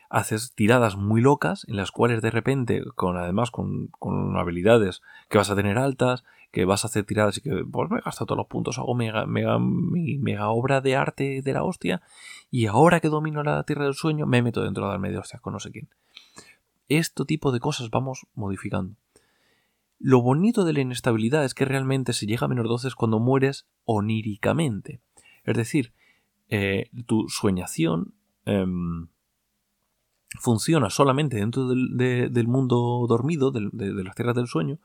haces 0.10 0.54
tiradas 0.54 0.96
muy 0.96 1.20
locas 1.20 1.66
en 1.68 1.76
las 1.76 1.92
cuales 1.92 2.22
de 2.22 2.32
repente, 2.32 2.84
con 2.96 3.18
además 3.18 3.52
con, 3.52 3.90
habilidades 4.38 5.02
que 5.30 5.38
vas 5.38 5.50
a 5.50 5.56
tener 5.56 5.78
altas, 5.78 6.24
que 6.56 6.64
vas 6.64 6.86
a 6.86 6.88
hacer 6.88 7.04
tiradas 7.04 7.38
y 7.38 7.42
que 7.42 7.66
pues 7.70 7.92
me 7.92 8.00
gasto 8.00 8.26
todos 8.26 8.38
los 8.38 8.48
puntos, 8.48 8.78
hago 8.78 8.96
mega, 8.96 9.26
mega, 9.26 10.50
obra 10.52 10.80
de 10.80 10.96
arte 10.96 11.42
de 11.42 11.52
la 11.52 11.66
hostia 11.66 12.02
y 12.50 12.68
ahora 12.68 13.02
que 13.02 13.10
domino 13.10 13.44
la 13.44 13.62
tierra 13.64 13.84
del 13.84 13.94
sueño 13.94 14.26
me 14.26 14.42
meto 14.42 14.64
dentro 14.64 14.86
de 14.86 14.92
dar 14.92 15.00
medio 15.00 15.20
hostias 15.20 15.42
con 15.42 15.52
no 15.52 15.60
sé 15.60 15.72
quién. 15.72 15.90
Este 16.88 17.26
tipo 17.26 17.52
de 17.52 17.60
cosas 17.60 17.90
vamos 17.90 18.26
modificando. 18.36 18.96
Lo 20.00 20.22
bonito 20.22 20.64
de 20.64 20.72
la 20.72 20.80
inestabilidad 20.80 21.44
es 21.44 21.54
que 21.54 21.66
realmente 21.66 22.14
se 22.14 22.26
llega 22.26 22.46
a 22.46 22.48
menos 22.48 22.70
12 22.70 22.88
cuando 22.96 23.20
mueres 23.20 23.68
oníricamente. 23.84 25.02
Es 25.44 25.58
decir, 25.58 25.92
eh, 26.48 26.90
tu 27.06 27.28
sueñación 27.28 28.14
em, 28.46 29.10
funciona 30.40 30.90
solamente 30.90 31.36
dentro 31.36 31.68
del, 31.68 32.48
mundo 32.48 33.06
dormido, 33.10 33.52
de, 33.52 34.04
las 34.06 34.16
tierras 34.16 34.36
del 34.38 34.48
sueño. 34.48 34.80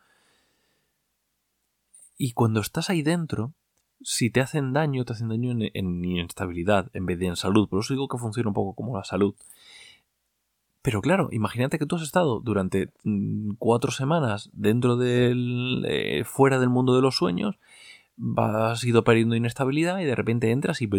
Y 2.23 2.33
cuando 2.33 2.61
estás 2.61 2.91
ahí 2.91 3.01
dentro, 3.01 3.55
si 4.03 4.29
te 4.29 4.43
hacen 4.43 4.75
daño, 4.75 5.07
te 5.07 5.15
hacen 5.15 5.31
daño 5.31 5.53
en, 5.53 6.05
inestabilidad 6.05 6.91
en 6.93 7.07
vez 7.07 7.19
de 7.19 7.29
en 7.29 7.37
salud. 7.37 7.67
Por 7.67 7.81
eso 7.81 7.95
digo 7.95 8.09
que 8.09 8.19
funciona 8.19 8.51
un 8.51 8.55
poco 8.55 8.75
como 8.75 8.95
la 8.95 9.05
salud. 9.05 9.35
Pero 10.83 11.01
claro, 11.01 11.31
imagínate 11.33 11.79
que 11.79 11.87
tú 11.87 11.97
has 11.97 12.03
estado 12.03 12.41
durante 12.41 12.93
mm, 13.05 13.53
cuatro 13.59 13.91
semanas 13.91 14.51
dentro 14.53 14.99
del. 14.99 15.83
Eh, 15.89 16.25
fuera 16.25 16.59
del 16.59 16.69
mundo 16.69 16.95
de 16.95 17.01
los 17.01 17.17
sueños, 17.17 17.59
has 18.37 18.85
ido 18.85 19.03
perdiendo 19.03 19.35
inestabilidad 19.35 19.99
y 20.01 20.05
de 20.05 20.15
repente 20.15 20.51
entras 20.51 20.83
y. 20.83 20.91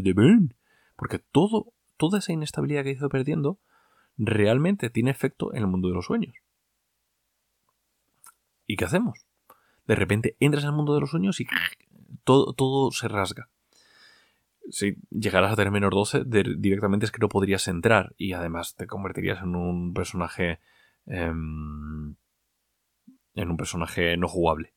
Porque 0.95 1.19
todo, 1.19 1.71
toda 1.97 2.17
esa 2.17 2.33
inestabilidad 2.33 2.83
que 2.83 2.89
has 2.93 2.97
ido 2.97 3.09
perdiendo 3.09 3.59
realmente 4.17 4.89
tiene 4.89 5.11
efecto 5.11 5.53
en 5.53 5.59
el 5.59 5.67
mundo 5.67 5.87
de 5.87 5.93
los 5.93 6.07
sueños. 6.07 6.33
¿Y 8.65 8.75
qué 8.75 8.85
hacemos? 8.85 9.27
De 9.87 9.95
repente 9.95 10.35
entras 10.39 10.65
al 10.65 10.73
mundo 10.73 10.93
de 10.93 11.01
los 11.01 11.11
sueños 11.11 11.39
y 11.39 11.47
todo, 12.23 12.53
todo 12.53 12.91
se 12.91 13.07
rasga. 13.07 13.49
Si 14.69 14.95
llegaras 15.09 15.51
a 15.51 15.55
tener 15.55 15.71
menos 15.71 15.91
12, 15.91 16.23
directamente 16.25 17.05
es 17.05 17.11
que 17.11 17.19
no 17.19 17.29
podrías 17.29 17.67
entrar 17.67 18.13
y 18.17 18.33
además 18.33 18.75
te 18.75 18.87
convertirías 18.87 19.41
en 19.41 19.55
un 19.55 19.93
personaje. 19.93 20.59
Em, 21.07 22.15
en 23.33 23.49
un 23.49 23.57
personaje 23.57 24.17
no 24.17 24.27
jugable. 24.27 24.73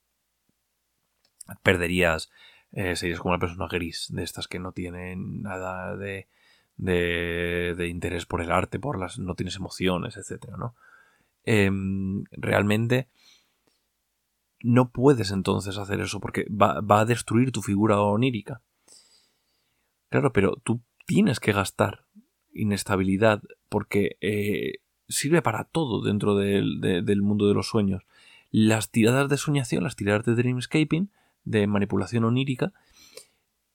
Perderías. 1.63 2.31
Eh, 2.73 2.97
serías 2.97 3.21
como 3.21 3.33
una 3.35 3.41
persona 3.41 3.69
gris, 3.69 4.09
de 4.11 4.25
estas 4.25 4.49
que 4.49 4.59
no 4.59 4.73
tienen 4.73 5.43
nada 5.43 5.97
de 5.97 6.29
de, 6.77 7.87
interés 7.89 8.27
por 8.27 8.41
el 8.41 8.51
arte, 8.51 8.79
por 8.79 8.99
las 8.99 9.19
no 9.19 9.35
tienes 9.35 9.57
emociones, 9.57 10.17
etcétera, 10.17 10.57
¿no? 10.57 10.75
Em, 11.45 12.25
realmente 12.33 13.09
no 14.65 14.91
puedes 14.91 15.31
entonces 15.31 15.77
hacer 15.77 16.01
eso 16.01 16.21
porque 16.21 16.47
va, 16.51 16.83
a 16.89 17.05
destruir 17.05 17.53
tu 17.53 17.61
figura 17.61 18.01
onírica. 18.01 18.63
Claro, 20.09 20.33
pero 20.33 20.57
tú 20.65 20.81
tienes 21.07 21.39
que 21.39 21.53
gastar 21.53 22.07
inestabilidad 22.55 23.43
porque 23.69 24.17
eh, 24.23 24.81
sirve 25.07 25.43
para 25.43 25.65
todo 25.65 26.03
dentro 26.03 26.35
del, 26.35 26.81
del 26.81 27.21
mundo 27.21 27.47
de 27.47 27.53
los 27.53 27.69
sueños. 27.69 28.05
Las 28.51 28.91
tiradas 28.91 29.29
de 29.29 29.37
soñación, 29.37 29.85
las 29.85 29.97
tiradas 29.97 30.25
de 30.25 30.35
dreamscaping, 30.35 31.11
de 31.45 31.67
manipulación 31.67 32.25
onírica, 32.25 32.73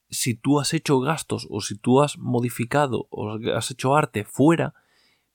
si 0.10 0.34
tú 0.34 0.60
has 0.60 0.74
hecho 0.74 1.00
gastos 1.02 1.46
o 1.52 1.62
si 1.62 1.76
tú 1.78 2.02
has 2.02 2.18
modificado 2.18 3.06
o 3.12 3.38
has 3.56 3.70
hecho 3.70 3.96
arte 3.96 4.24
fuera, 4.24 4.74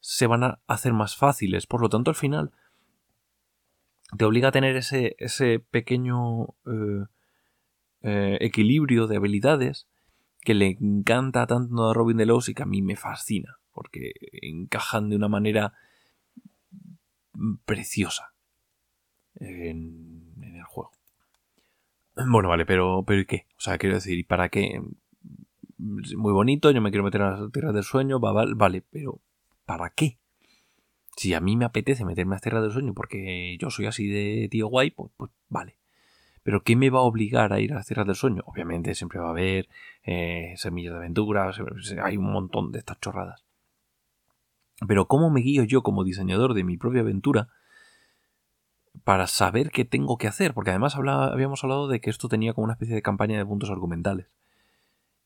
se 0.00 0.26
van 0.26 0.42
a 0.42 0.58
hacer 0.66 0.92
más 0.92 1.14
fáciles. 1.14 1.68
Por 1.68 1.80
lo 1.80 1.88
tanto, 1.88 2.10
al 2.10 2.16
final, 2.16 2.50
te 4.16 4.24
obliga 4.24 4.48
a 4.48 4.52
tener 4.52 4.76
ese, 4.76 5.16
ese 5.18 5.58
pequeño 5.58 6.44
eh, 6.66 7.04
eh, 8.02 8.38
equilibrio 8.40 9.06
de 9.06 9.16
habilidades 9.16 9.88
que 10.40 10.54
le 10.54 10.76
encanta 10.80 11.46
tanto 11.46 11.88
a 11.88 11.94
Robin 11.94 12.18
Delos 12.18 12.48
y 12.48 12.54
que 12.54 12.62
a 12.62 12.66
mí 12.66 12.82
me 12.82 12.96
fascina, 12.96 13.58
porque 13.72 14.12
encajan 14.42 15.08
de 15.08 15.16
una 15.16 15.28
manera 15.28 15.72
preciosa 17.64 18.34
en 19.36 20.34
el 20.42 20.64
juego. 20.64 20.92
Bueno, 22.16 22.48
vale, 22.48 22.64
pero, 22.64 23.02
pero 23.06 23.20
¿y 23.20 23.26
qué? 23.26 23.46
O 23.56 23.60
sea, 23.60 23.78
quiero 23.78 23.96
decir, 23.96 24.24
¿para 24.26 24.48
qué? 24.48 24.80
Muy 25.78 26.32
bonito, 26.32 26.70
yo 26.70 26.80
me 26.80 26.90
quiero 26.90 27.04
meter 27.04 27.22
a 27.22 27.38
las 27.38 27.52
tierras 27.52 27.74
del 27.74 27.82
sueño, 27.82 28.20
vale, 28.20 28.82
pero 28.90 29.20
¿para 29.66 29.90
qué? 29.90 30.18
Si 31.16 31.34
a 31.34 31.40
mí 31.40 31.56
me 31.56 31.64
apetece 31.64 32.04
meterme 32.04 32.34
a 32.34 32.36
las 32.36 32.42
tierras 32.42 32.62
del 32.62 32.72
sueño 32.72 32.94
porque 32.94 33.56
yo 33.60 33.70
soy 33.70 33.86
así 33.86 34.08
de 34.08 34.48
tío 34.50 34.66
guay, 34.66 34.90
pues, 34.90 35.12
pues 35.16 35.30
vale. 35.48 35.76
Pero 36.42 36.62
¿qué 36.62 36.76
me 36.76 36.90
va 36.90 36.98
a 36.98 37.02
obligar 37.02 37.52
a 37.52 37.60
ir 37.60 37.72
a 37.72 37.76
las 37.76 37.86
tierras 37.86 38.06
del 38.06 38.16
sueño? 38.16 38.42
Obviamente 38.46 38.94
siempre 38.94 39.18
va 39.18 39.28
a 39.28 39.30
haber 39.30 39.68
eh, 40.02 40.54
semillas 40.56 40.92
de 40.92 40.98
aventuras, 40.98 41.58
hay 42.02 42.16
un 42.16 42.30
montón 42.30 42.70
de 42.70 42.80
estas 42.80 43.00
chorradas. 43.00 43.44
Pero 44.86 45.06
¿cómo 45.06 45.30
me 45.30 45.40
guío 45.40 45.64
yo 45.64 45.82
como 45.82 46.04
diseñador 46.04 46.52
de 46.52 46.64
mi 46.64 46.76
propia 46.76 47.00
aventura 47.00 47.48
para 49.04 49.26
saber 49.26 49.70
qué 49.70 49.84
tengo 49.84 50.18
que 50.18 50.26
hacer? 50.26 50.52
Porque 50.52 50.70
además 50.70 50.96
habíamos 50.96 51.62
hablado 51.64 51.88
de 51.88 52.00
que 52.00 52.10
esto 52.10 52.28
tenía 52.28 52.52
como 52.52 52.64
una 52.64 52.74
especie 52.74 52.94
de 52.94 53.02
campaña 53.02 53.38
de 53.38 53.46
puntos 53.46 53.70
argumentales. 53.70 54.26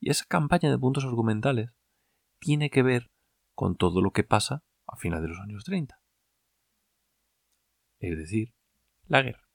Y 0.01 0.11
esa 0.11 0.25
campaña 0.27 0.71
de 0.71 0.79
puntos 0.79 1.05
argumentales 1.05 1.71
tiene 2.39 2.71
que 2.71 2.83
ver 2.83 3.11
con 3.57 3.75
todo 3.75 4.01
lo 4.03 4.13
que 4.13 4.23
pasa 4.23 4.63
a 4.89 4.97
finales 4.97 5.23
de 5.23 5.29
los 5.29 5.41
años 5.41 5.65
30. 5.65 6.01
Es 8.01 8.17
decir, 8.17 8.53
la 9.07 9.23
guerra. 9.23 9.49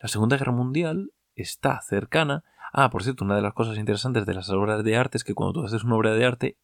La 0.00 0.08
Segunda 0.08 0.36
Guerra 0.36 0.52
Mundial 0.52 1.12
está 1.34 1.80
cercana. 1.80 2.44
Ah, 2.72 2.90
por 2.90 3.02
cierto, 3.02 3.24
una 3.24 3.36
de 3.36 3.42
las 3.42 3.54
cosas 3.54 3.78
interesantes 3.78 4.26
de 4.26 4.34
las 4.34 4.50
obras 4.50 4.84
de 4.84 4.96
arte 4.96 5.16
es 5.16 5.24
que 5.24 5.34
cuando 5.34 5.54
tú 5.54 5.64
haces 5.64 5.84
una 5.84 5.96
obra 5.96 6.14
de 6.14 6.24
arte 6.24 6.58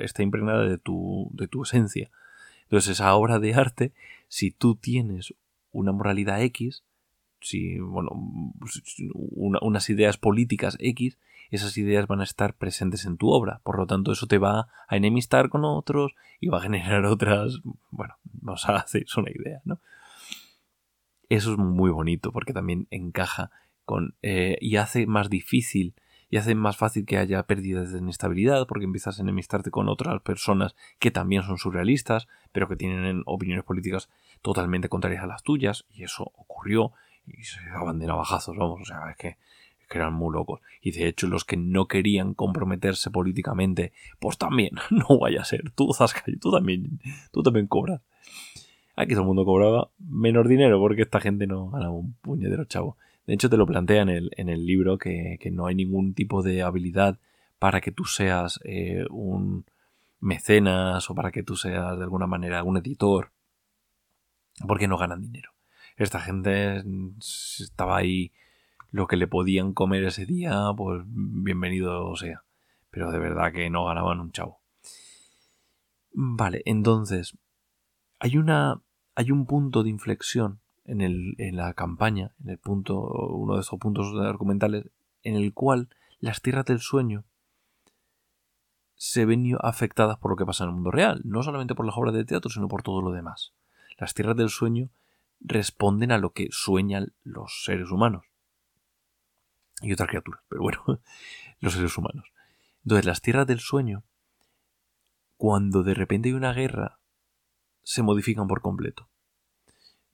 está 0.00 0.22
impregnada 0.22 0.64
de 0.64 0.78
tu, 0.78 1.30
de 1.32 1.46
tu 1.46 1.62
esencia. 1.62 2.10
Entonces 2.64 2.92
esa 2.92 3.14
obra 3.14 3.38
de 3.38 3.54
arte, 3.54 3.92
si 4.28 4.50
tú 4.50 4.74
tienes 4.74 5.34
una 5.70 5.92
moralidad 5.92 6.42
X, 6.42 6.82
si, 7.44 7.78
bueno, 7.78 8.10
unas 9.36 9.90
ideas 9.90 10.16
políticas 10.16 10.78
X, 10.80 11.18
esas 11.50 11.76
ideas 11.76 12.06
van 12.06 12.22
a 12.22 12.24
estar 12.24 12.54
presentes 12.54 13.04
en 13.04 13.18
tu 13.18 13.28
obra. 13.28 13.60
Por 13.64 13.78
lo 13.78 13.86
tanto, 13.86 14.12
eso 14.12 14.26
te 14.26 14.38
va 14.38 14.68
a 14.88 14.96
enemistar 14.96 15.50
con 15.50 15.64
otros 15.64 16.14
y 16.40 16.48
va 16.48 16.58
a 16.58 16.62
generar 16.62 17.04
otras. 17.04 17.60
Bueno, 17.90 18.14
nos 18.40 18.66
hacéis 18.68 19.14
una 19.18 19.30
idea, 19.30 19.60
¿no? 19.64 19.78
Eso 21.28 21.52
es 21.52 21.58
muy 21.58 21.90
bonito 21.90 22.32
porque 22.32 22.54
también 22.54 22.86
encaja 22.90 23.50
con. 23.84 24.14
Eh, 24.22 24.56
y 24.60 24.76
hace 24.76 25.06
más 25.06 25.28
difícil 25.28 25.94
y 26.30 26.38
hace 26.38 26.54
más 26.54 26.78
fácil 26.78 27.04
que 27.04 27.18
haya 27.18 27.42
pérdidas 27.42 27.92
de 27.92 27.98
inestabilidad 27.98 28.66
porque 28.66 28.86
empiezas 28.86 29.18
a 29.18 29.22
enemistarte 29.22 29.70
con 29.70 29.88
otras 29.88 30.22
personas 30.22 30.74
que 30.98 31.10
también 31.10 31.42
son 31.42 31.58
surrealistas, 31.58 32.26
pero 32.52 32.68
que 32.68 32.76
tienen 32.76 33.22
opiniones 33.26 33.64
políticas 33.64 34.08
totalmente 34.40 34.88
contrarias 34.88 35.22
a 35.22 35.26
las 35.26 35.42
tuyas, 35.42 35.86
y 35.90 36.04
eso 36.04 36.32
ocurrió 36.34 36.92
y 37.26 37.42
se 37.44 37.60
daban 37.70 37.98
de 37.98 38.06
navajazos, 38.06 38.56
vamos, 38.56 38.82
o 38.82 38.84
sea, 38.84 39.10
es 39.10 39.16
que 39.16 39.36
que 39.88 39.98
eran 39.98 40.14
muy 40.14 40.32
locos. 40.32 40.60
Y 40.80 40.92
de 40.92 41.08
hecho, 41.08 41.26
los 41.26 41.44
que 41.44 41.56
no 41.56 41.86
querían 41.86 42.34
comprometerse 42.34 43.10
políticamente, 43.10 43.92
pues 44.18 44.38
también, 44.38 44.72
no 44.90 45.18
vaya 45.18 45.42
a 45.42 45.44
ser. 45.44 45.70
Tú, 45.74 45.90
tú 46.40 46.50
también, 46.50 47.00
tú 47.32 47.42
también 47.42 47.66
cobras. 47.66 48.02
Aquí 48.96 49.10
todo 49.10 49.22
el 49.22 49.26
mundo 49.26 49.44
cobraba 49.44 49.90
menos 49.98 50.48
dinero 50.48 50.78
porque 50.78 51.02
esta 51.02 51.20
gente 51.20 51.46
no 51.46 51.70
ganaba 51.70 51.92
un 51.92 52.14
puñetero 52.14 52.64
chavo. 52.64 52.96
De 53.26 53.34
hecho, 53.34 53.50
te 53.50 53.56
lo 53.56 53.66
plantea 53.66 54.02
en 54.02 54.08
el, 54.08 54.30
en 54.36 54.48
el 54.48 54.66
libro 54.66 54.98
que, 54.98 55.38
no 55.50 55.66
hay 55.66 55.74
ningún 55.74 56.14
tipo 56.14 56.42
de 56.42 56.62
habilidad 56.62 57.18
para 57.58 57.80
que 57.80 57.90
tú 57.90 58.04
seas 58.04 58.60
eh, 58.64 59.04
un 59.10 59.64
mecenas 60.20 61.10
o 61.10 61.14
para 61.14 61.32
que 61.32 61.42
tú 61.42 61.56
seas 61.56 61.96
de 61.96 62.04
alguna 62.04 62.26
manera 62.26 62.62
un 62.62 62.76
editor. 62.76 63.30
Porque 64.68 64.86
no 64.86 64.96
ganan 64.96 65.22
dinero. 65.22 65.53
Esta 65.96 66.20
gente 66.20 66.82
estaba 67.20 67.96
ahí 67.96 68.32
lo 68.90 69.06
que 69.06 69.16
le 69.16 69.28
podían 69.28 69.74
comer 69.74 70.04
ese 70.04 70.26
día, 70.26 70.56
pues 70.76 71.02
bienvenido 71.06 72.14
sea. 72.16 72.42
Pero 72.90 73.12
de 73.12 73.18
verdad 73.18 73.52
que 73.52 73.70
no 73.70 73.84
ganaban 73.84 74.20
un 74.20 74.32
chavo. 74.32 74.60
Vale, 76.12 76.62
entonces, 76.64 77.36
hay 78.18 78.36
una. 78.38 78.80
hay 79.14 79.30
un 79.30 79.46
punto 79.46 79.82
de 79.82 79.90
inflexión 79.90 80.60
en, 80.84 81.00
el, 81.00 81.34
en 81.38 81.56
la 81.56 81.74
campaña, 81.74 82.34
en 82.42 82.50
el 82.50 82.58
punto. 82.58 83.00
uno 83.00 83.54
de 83.54 83.60
esos 83.60 83.78
puntos 83.78 84.12
argumentales, 84.20 84.86
en 85.22 85.36
el 85.36 85.52
cual 85.54 85.88
las 86.18 86.42
tierras 86.42 86.64
del 86.64 86.80
sueño 86.80 87.24
se 88.96 89.26
ven 89.26 89.56
afectadas 89.60 90.18
por 90.18 90.30
lo 90.32 90.36
que 90.36 90.46
pasa 90.46 90.64
en 90.64 90.70
el 90.70 90.74
mundo 90.74 90.90
real, 90.90 91.20
no 91.24 91.42
solamente 91.42 91.74
por 91.74 91.86
las 91.86 91.96
obras 91.96 92.14
de 92.14 92.24
teatro, 92.24 92.50
sino 92.50 92.66
por 92.66 92.82
todo 92.82 93.00
lo 93.00 93.12
demás. 93.12 93.52
Las 93.98 94.14
tierras 94.14 94.36
del 94.36 94.48
sueño 94.48 94.90
responden 95.44 96.10
a 96.10 96.18
lo 96.18 96.32
que 96.32 96.48
sueñan 96.50 97.14
los 97.22 97.62
seres 97.64 97.90
humanos 97.90 98.24
y 99.82 99.92
otras 99.92 100.08
criaturas, 100.08 100.42
pero 100.48 100.62
bueno, 100.62 100.82
los 101.60 101.74
seres 101.74 101.96
humanos. 101.96 102.24
Entonces, 102.82 103.06
las 103.06 103.20
tierras 103.20 103.46
del 103.46 103.60
sueño, 103.60 104.04
cuando 105.36 105.82
de 105.82 105.94
repente 105.94 106.28
hay 106.28 106.34
una 106.34 106.52
guerra, 106.52 106.98
se 107.82 108.02
modifican 108.02 108.46
por 108.46 108.62
completo. 108.62 109.10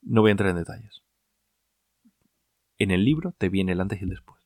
No 0.03 0.23
voy 0.23 0.31
a 0.31 0.33
entrar 0.33 0.51
en 0.51 0.57
detalles. 0.57 1.03
En 2.79 2.90
el 2.90 3.05
libro 3.05 3.33
te 3.38 3.49
viene 3.49 3.73
el 3.73 3.81
antes 3.81 4.01
y 4.01 4.05
el 4.05 4.11
después. 4.11 4.43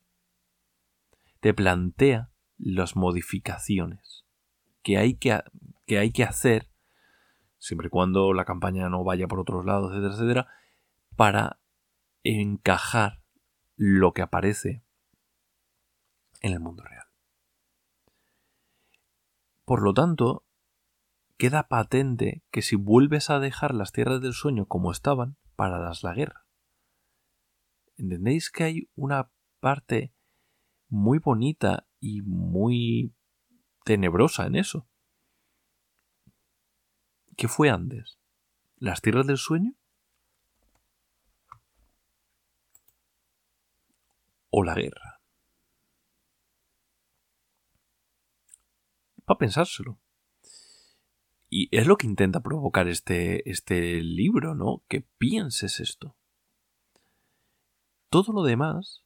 Te 1.41 1.55
plantea 1.55 2.31
las 2.59 2.97
modificaciones 2.97 4.25
que 4.83 4.99
hay 4.99 5.15
que, 5.15 5.41
que, 5.87 5.99
hay 5.99 6.13
que 6.13 6.25
hacer, 6.25 6.69
siempre 7.59 7.87
y 7.87 7.91
cuando 7.91 8.33
la 8.35 8.45
campaña 8.45 8.89
no 8.89 9.05
vaya 9.05 9.27
por 9.27 9.41
otros 9.41 9.65
lados, 9.65 9.93
etcétera, 9.93 10.15
etcétera, 10.15 10.49
para 11.17 11.61
encajar 12.23 13.23
lo 13.77 14.13
que 14.13 14.23
aparece 14.23 14.85
en 16.41 16.53
el 16.53 16.61
mundo 16.61 16.83
real. 16.85 17.07
Por 19.65 19.83
lo 19.83 19.95
tanto, 19.95 20.47
queda 21.39 21.69
patente 21.69 22.43
que 22.51 22.63
si 22.63 22.77
vuelves 22.77 23.31
a 23.31 23.39
dejar 23.39 23.75
las 23.75 23.93
tierras 23.93 24.21
del 24.21 24.33
sueño 24.33 24.67
como 24.67 24.93
estaban, 24.93 25.37
pararás 25.57 26.03
la 26.03 26.15
guerra. 26.15 26.47
¿Entendéis 27.97 28.51
que 28.51 28.65
hay 28.65 28.91
una 28.95 29.31
parte 29.61 30.15
muy 30.89 31.19
bonita 31.19 31.87
y 32.01 32.23
muy 32.23 33.15
tenebrosa 33.85 34.47
en 34.47 34.57
eso? 34.57 34.89
¿Qué 37.37 37.49
fue 37.49 37.71
antes? 37.71 38.19
¿Las 38.77 39.01
tierras 39.01 39.27
del 39.27 39.39
sueño? 39.39 39.75
¿O 44.57 44.63
la 44.63 44.75
guerra? 44.75 45.21
para 49.25 49.39
pensárselo. 49.39 49.99
Y 51.49 51.69
es 51.77 51.87
lo 51.87 51.97
que 51.97 52.07
intenta 52.07 52.41
provocar 52.41 52.87
este, 52.87 53.49
este 53.51 54.01
libro, 54.01 54.55
¿no? 54.55 54.83
Que 54.87 55.05
pienses 55.19 55.81
esto. 55.81 56.15
Todo 58.11 58.33
lo 58.33 58.43
demás 58.45 59.03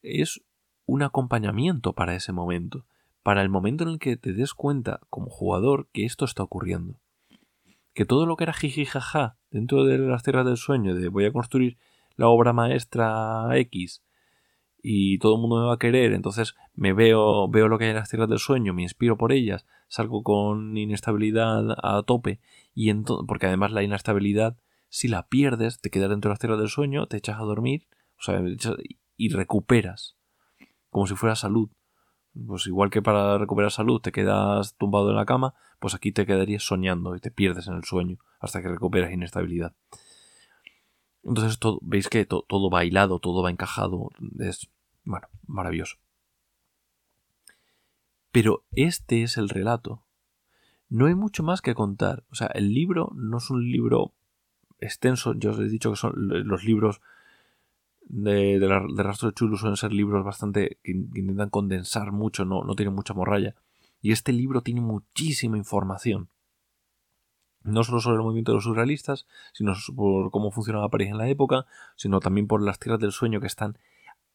es 0.00 0.40
un 0.86 1.02
acompañamiento 1.02 1.92
para 1.92 2.14
ese 2.14 2.32
momento, 2.32 2.86
para 3.22 3.42
el 3.42 3.50
momento 3.50 3.84
en 3.84 3.90
el 3.90 3.98
que 3.98 4.16
te 4.16 4.32
des 4.32 4.54
cuenta 4.54 5.00
como 5.10 5.28
jugador 5.28 5.88
que 5.92 6.04
esto 6.06 6.24
está 6.24 6.42
ocurriendo. 6.42 6.98
Que 7.92 8.06
todo 8.06 8.24
lo 8.24 8.36
que 8.36 8.44
era 8.44 8.54
jiji 8.54 8.86
jaja 8.86 9.38
dentro 9.50 9.84
de 9.84 9.98
las 9.98 10.22
tierras 10.22 10.46
del 10.46 10.56
sueño, 10.56 10.94
de 10.94 11.08
voy 11.08 11.26
a 11.26 11.32
construir 11.32 11.76
la 12.16 12.28
obra 12.28 12.52
maestra 12.52 13.48
X, 13.54 14.02
y 14.82 15.18
todo 15.18 15.34
el 15.34 15.40
mundo 15.40 15.60
me 15.60 15.66
va 15.66 15.74
a 15.74 15.78
querer, 15.78 16.12
entonces 16.12 16.54
me 16.74 16.92
veo, 16.92 17.48
veo 17.48 17.68
lo 17.68 17.78
que 17.78 17.84
hay 17.84 17.90
en 17.90 17.96
las 17.96 18.10
tierras 18.10 18.28
del 18.28 18.38
sueño, 18.38 18.74
me 18.74 18.82
inspiro 18.82 19.16
por 19.16 19.32
ellas, 19.32 19.66
salgo 19.88 20.22
con 20.22 20.76
inestabilidad 20.76 21.76
a 21.82 22.02
tope, 22.04 22.40
y 22.74 22.92
porque 23.26 23.46
además 23.46 23.72
la 23.72 23.82
inestabilidad, 23.82 24.56
si 24.88 25.08
la 25.08 25.28
pierdes, 25.28 25.80
te 25.80 25.90
quedas 25.90 26.10
dentro 26.10 26.28
de 26.28 26.32
las 26.32 26.38
tierras 26.38 26.58
del 26.58 26.68
sueño, 26.68 27.06
te 27.06 27.16
echas 27.16 27.38
a 27.40 27.44
dormir, 27.44 27.88
o 28.18 28.22
sea, 28.22 28.40
y 29.16 29.28
recuperas, 29.30 30.16
como 30.90 31.06
si 31.06 31.14
fuera 31.14 31.34
salud. 31.34 31.70
Pues 32.46 32.66
igual 32.66 32.90
que 32.90 33.02
para 33.02 33.36
recuperar 33.36 33.72
salud 33.72 34.00
te 34.00 34.12
quedas 34.12 34.76
tumbado 34.76 35.10
en 35.10 35.16
la 35.16 35.26
cama, 35.26 35.54
pues 35.80 35.94
aquí 35.94 36.12
te 36.12 36.24
quedarías 36.24 36.62
soñando 36.62 37.16
y 37.16 37.20
te 37.20 37.30
pierdes 37.30 37.66
en 37.66 37.74
el 37.74 37.84
sueño 37.84 38.18
hasta 38.38 38.62
que 38.62 38.68
recuperas 38.68 39.12
inestabilidad. 39.12 39.74
Entonces 41.28 41.58
todo, 41.58 41.78
veis 41.82 42.08
que 42.08 42.24
todo 42.24 42.70
va 42.70 42.84
hilado, 42.84 43.18
todo 43.18 43.42
va 43.42 43.50
encajado. 43.50 44.10
Es, 44.38 44.68
bueno, 45.04 45.28
maravilloso. 45.46 45.96
Pero 48.32 48.64
este 48.72 49.22
es 49.22 49.36
el 49.36 49.48
relato. 49.48 50.02
No 50.88 51.06
hay 51.06 51.14
mucho 51.14 51.42
más 51.42 51.60
que 51.60 51.74
contar. 51.74 52.24
O 52.30 52.34
sea, 52.34 52.46
el 52.48 52.72
libro 52.72 53.12
no 53.14 53.38
es 53.38 53.50
un 53.50 53.70
libro 53.70 54.14
extenso. 54.80 55.34
Yo 55.34 55.50
os 55.50 55.58
he 55.58 55.64
dicho 55.64 55.90
que 55.90 55.96
son 55.96 56.14
los 56.16 56.64
libros 56.64 57.00
de, 58.00 58.58
de, 58.58 59.02
Rastro 59.02 59.28
de 59.28 59.34
Chulo 59.34 59.58
suelen 59.58 59.76
ser 59.76 59.92
libros 59.92 60.24
bastante 60.24 60.78
que, 60.82 60.92
intentan 60.92 61.50
condensar 61.50 62.10
mucho, 62.10 62.46
no, 62.46 62.64
no 62.64 62.74
tienen 62.74 62.94
mucha 62.94 63.12
morralla. 63.12 63.54
Y 64.00 64.12
este 64.12 64.32
libro 64.32 64.62
tiene 64.62 64.80
muchísima 64.80 65.58
información 65.58 66.30
no 67.62 67.84
solo 67.84 68.00
sobre 68.00 68.16
el 68.16 68.22
movimiento 68.22 68.52
de 68.52 68.56
los 68.56 68.64
surrealistas, 68.64 69.26
sino 69.52 69.74
por 69.94 70.30
cómo 70.30 70.50
funcionaba 70.50 70.88
París 70.88 71.08
en 71.08 71.18
la 71.18 71.28
época, 71.28 71.66
sino 71.96 72.20
también 72.20 72.46
por 72.46 72.62
las 72.62 72.78
tierras 72.78 73.00
del 73.00 73.12
sueño 73.12 73.40
que 73.40 73.46
están 73.46 73.78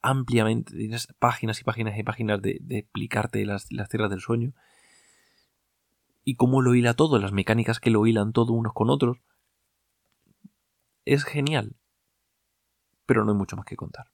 ampliamente, 0.01 0.75
tienes 0.75 1.07
páginas 1.17 1.61
y 1.61 1.63
páginas 1.63 1.97
y 1.97 2.03
páginas 2.03 2.41
de, 2.41 2.61
explicarte 2.69 3.45
las, 3.45 3.71
las, 3.71 3.89
tierras 3.89 4.09
del 4.09 4.19
sueño 4.19 4.53
y 6.25 6.35
cómo 6.35 6.61
lo 6.61 6.75
hila 6.75 6.93
todo, 6.93 7.19
las 7.19 7.31
mecánicas 7.31 7.79
que 7.79 7.89
lo 7.89 8.05
hilan 8.05 8.33
todo 8.33 8.53
unos 8.53 8.73
con 8.73 8.89
otros. 8.89 9.17
Es 11.05 11.23
genial, 11.23 11.75
pero 13.05 13.25
no 13.25 13.31
hay 13.31 13.37
mucho 13.37 13.55
más 13.55 13.65
que 13.65 13.75
contar. 13.75 14.11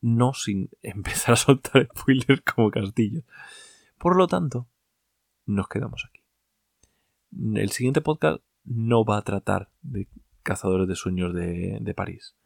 No 0.00 0.32
sin 0.32 0.70
empezar 0.82 1.34
a 1.34 1.36
soltar 1.36 1.88
spoilers 1.96 2.42
como 2.42 2.70
castillo. 2.70 3.22
Por 3.98 4.16
lo 4.16 4.26
tanto, 4.26 4.66
nos 5.46 5.68
quedamos 5.68 6.06
aquí. 6.08 6.19
El 7.32 7.70
siguiente 7.70 8.00
podcast 8.00 8.42
no 8.64 9.04
va 9.04 9.18
a 9.18 9.22
tratar 9.22 9.70
de 9.82 10.08
Cazadores 10.42 10.88
de 10.88 10.96
Sueños 10.96 11.34
de, 11.34 11.78
de 11.80 11.94
París. 11.94 12.36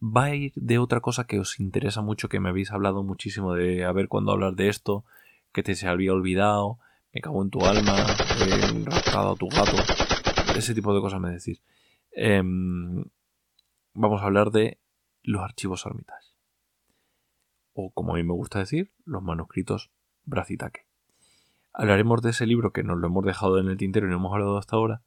Va 0.00 0.24
a 0.24 0.34
ir 0.34 0.52
de 0.54 0.78
otra 0.78 1.00
cosa 1.00 1.26
que 1.26 1.40
os 1.40 1.58
interesa 1.58 2.02
mucho, 2.02 2.28
que 2.28 2.38
me 2.38 2.50
habéis 2.50 2.70
hablado 2.70 3.02
muchísimo 3.02 3.54
de 3.54 3.84
a 3.84 3.92
ver 3.92 4.08
cuándo 4.08 4.30
hablar 4.30 4.54
de 4.54 4.68
esto, 4.68 5.04
que 5.52 5.64
te 5.64 5.74
se 5.74 5.88
había 5.88 6.12
olvidado, 6.12 6.78
me 7.12 7.20
cago 7.20 7.42
en 7.42 7.50
tu 7.50 7.64
alma, 7.66 7.96
he 8.40 8.84
raptado 8.84 9.32
a 9.32 9.36
tu 9.36 9.48
gato, 9.48 9.76
ese 10.56 10.74
tipo 10.74 10.94
de 10.94 11.00
cosas 11.00 11.20
me 11.20 11.30
decís. 11.30 11.62
Em, 12.12 13.04
vamos 13.94 14.22
a 14.22 14.26
hablar 14.26 14.50
de 14.50 14.78
los 15.22 15.42
archivos 15.42 15.84
Armitage. 15.84 16.28
O 17.72 17.90
como 17.90 18.12
a 18.12 18.16
mí 18.16 18.22
me 18.22 18.34
gusta 18.34 18.60
decir, 18.60 18.92
los 19.04 19.22
manuscritos 19.22 19.90
Bracitaque. 20.24 20.87
Hablaremos 21.72 22.22
de 22.22 22.30
ese 22.30 22.46
libro 22.46 22.72
que 22.72 22.82
nos 22.82 22.98
lo 22.98 23.06
hemos 23.06 23.24
dejado 23.24 23.58
en 23.58 23.68
el 23.68 23.76
tintero 23.76 24.06
y 24.06 24.10
no 24.10 24.16
hemos 24.16 24.32
hablado 24.32 24.58
hasta 24.58 24.76
ahora. 24.76 25.02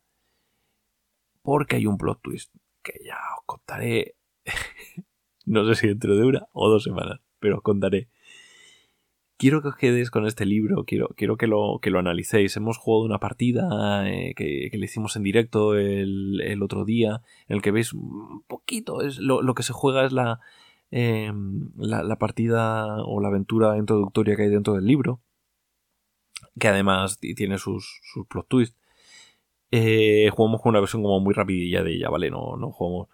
Porque 1.42 1.76
hay 1.78 1.88
un 1.88 1.98
plot 1.98 2.22
twist 2.22 2.54
que 2.84 2.94
ya 3.06 3.18
os 3.38 3.46
contaré. 3.46 4.16
no 5.46 5.66
sé 5.66 5.76
si 5.76 5.88
dentro 5.88 6.16
de 6.16 6.26
una 6.26 6.48
o 6.54 6.70
dos 6.70 6.84
semanas, 6.84 7.20
pero 7.40 7.58
os 7.58 7.62
contaré 7.62 8.10
quiero 9.42 9.64
que 9.64 9.70
os 9.70 9.76
quedéis 9.76 10.12
con 10.12 10.28
este 10.28 10.46
libro, 10.46 10.86
quiero, 10.86 11.08
quiero 11.18 11.36
que, 11.36 11.48
lo, 11.48 11.80
que 11.82 11.90
lo 11.90 11.98
analicéis. 11.98 12.56
Hemos 12.58 12.78
jugado 12.78 13.06
una 13.06 13.18
partida 13.18 14.08
eh, 14.08 14.36
que, 14.36 14.70
le 14.72 14.86
hicimos 14.86 15.16
en 15.16 15.24
directo 15.24 15.74
el, 15.74 16.62
otro 16.62 16.86
día, 16.86 17.24
en 17.48 17.56
el 17.56 17.64
que 17.64 17.72
veis 17.72 17.92
un 17.92 18.44
poquito, 18.48 19.02
es 19.02 19.18
lo, 19.18 19.56
que 19.56 19.64
se 19.64 19.74
juega 19.74 20.06
es 20.06 20.14
la, 20.14 20.42
la, 20.92 22.16
partida 22.20 23.04
o 23.04 23.20
la 23.20 23.30
aventura 23.30 23.80
introductoria 23.80 24.36
que 24.36 24.44
hay 24.44 24.50
dentro 24.50 24.76
del 24.76 24.86
libro, 24.86 25.22
que 26.60 26.68
además 26.68 27.20
tiene 27.20 27.58
sus, 27.58 28.02
sus 28.04 28.28
plot 28.28 28.48
twists. 28.48 28.78
Eh, 29.72 30.30
jugamos 30.34 30.62
con 30.62 30.72
una 30.72 30.80
versión 30.80 31.02
como 31.02 31.20
muy 31.20 31.34
rapidilla 31.34 31.84
de 31.84 31.94
ella, 31.94 32.10
¿vale? 32.10 32.30
No, 32.30 32.58
no 32.58 32.72
jugamos 32.72 33.08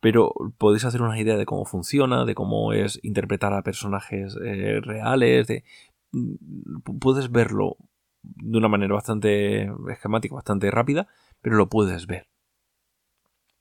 pero 0.00 0.32
podéis 0.58 0.84
hacer 0.84 1.02
una 1.02 1.18
idea 1.18 1.36
de 1.36 1.46
cómo 1.46 1.64
funciona, 1.64 2.24
de 2.24 2.34
cómo 2.34 2.72
es 2.72 3.00
interpretar 3.02 3.52
a 3.52 3.62
personajes 3.62 4.36
eh, 4.44 4.80
reales, 4.80 5.46
de, 5.48 5.64
mm, 6.12 6.80
puedes 7.00 7.30
verlo 7.30 7.76
de 8.22 8.58
una 8.58 8.68
manera 8.68 8.94
bastante 8.94 9.70
esquemática, 9.90 10.34
bastante 10.34 10.70
rápida, 10.70 11.08
pero 11.40 11.56
lo 11.56 11.68
puedes 11.68 12.06
ver. 12.06 12.28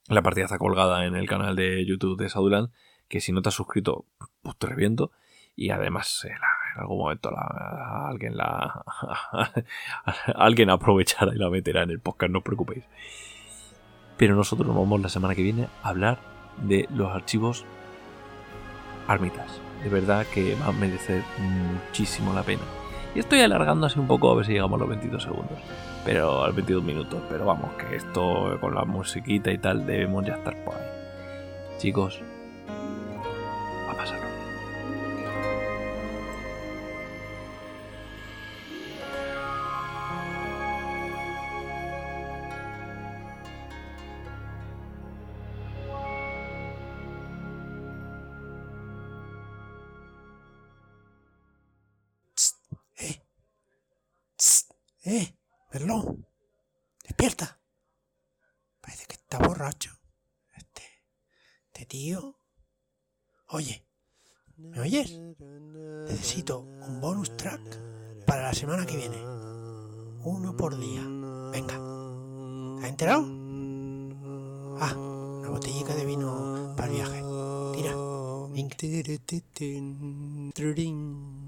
La 0.08 0.22
partida 0.22 0.46
está 0.46 0.58
colgada 0.58 1.06
en 1.06 1.16
el 1.16 1.28
canal 1.28 1.56
de 1.56 1.86
YouTube 1.86 2.20
de 2.20 2.30
Sauduland, 2.30 2.70
que 3.10 3.20
si 3.20 3.32
no 3.32 3.42
te 3.42 3.50
has 3.50 3.56
suscrito, 3.56 4.06
pues 4.42 4.58
te 4.58 4.68
reviento. 4.68 5.12
Y 5.56 5.72
además, 5.72 6.24
en 6.26 6.38
algún 6.78 7.00
momento 7.00 7.32
alguien 7.36 8.38
la 8.38 8.84
alguien 10.36 10.70
aprovechará 10.70 11.34
y 11.34 11.38
la 11.38 11.50
meterá 11.50 11.84
en 11.84 11.92
el 11.92 12.00
podcast, 12.00 12.32
no 12.32 12.40
os 12.40 12.44
preocupéis. 12.44 12.84
Pero 14.18 14.36
nosotros 14.36 14.68
nos 14.68 14.76
vamos 14.76 15.00
la 15.02 15.10
semana 15.10 15.36
que 15.36 15.44
viene 15.44 15.68
a 15.84 15.90
hablar 15.90 16.20
de 16.58 16.88
los 16.94 17.13
archivos 17.13 17.66
Armitas. 19.08 19.62
De 19.84 19.90
verdad 19.90 20.26
que 20.34 20.56
va 20.56 20.68
a 20.68 20.72
merecer 20.72 21.24
muchísimo 21.40 22.34
la 22.34 22.44
pena. 22.44 22.63
Y 23.16 23.20
estoy 23.20 23.42
alargando 23.42 23.88
así 23.88 24.00
un 24.00 24.08
poco 24.08 24.32
a 24.32 24.36
ver 24.36 24.46
si 24.46 24.54
llegamos 24.54 24.78
a 24.78 24.80
los 24.82 24.90
22 24.90 25.24
segundos. 25.24 25.58
Pero 26.04 26.44
a 26.44 26.48
los 26.48 26.56
22 26.56 26.84
minutos. 26.84 27.22
Pero 27.30 27.46
vamos, 27.46 27.72
que 27.76 27.96
esto 27.96 28.58
con 28.60 28.76
la 28.76 28.84
musiquita 28.86 29.52
y 29.52 29.58
tal 29.60 29.86
debemos 29.86 30.26
ya 30.26 30.34
estar 30.34 30.56
por 30.66 30.76
ahí. 30.76 30.82
Chicos, 31.78 32.22
¡Eh! 34.20 34.37
Despierta. 57.04 57.60
Parece 58.82 59.06
que 59.06 59.13
está 59.13 59.38
borracho. 59.40 59.92
Este. 60.56 60.84
Este 61.68 61.86
tío. 61.86 62.40
Oye. 63.50 63.84
¿Me 64.58 64.80
oyes? 64.80 65.12
Necesito 66.10 66.62
un 66.62 67.00
bonus 67.00 67.38
track 67.38 67.62
para 68.26 68.42
la 68.42 68.54
semana 68.54 68.86
que 68.88 68.98
viene. 68.98 69.22
Uno 70.24 70.58
por 70.58 70.78
día. 70.80 71.04
Venga. 71.52 71.76
¿Has 72.82 72.90
enterado? 72.90 73.22
Ah, 74.80 74.94
una 74.96 75.50
botellita 75.50 75.94
de 75.94 76.06
vino 76.06 76.74
para 76.76 76.88
el 76.88 76.96
viaje. 76.96 77.22
Tira. 77.76 77.96
Venga. 80.58 81.47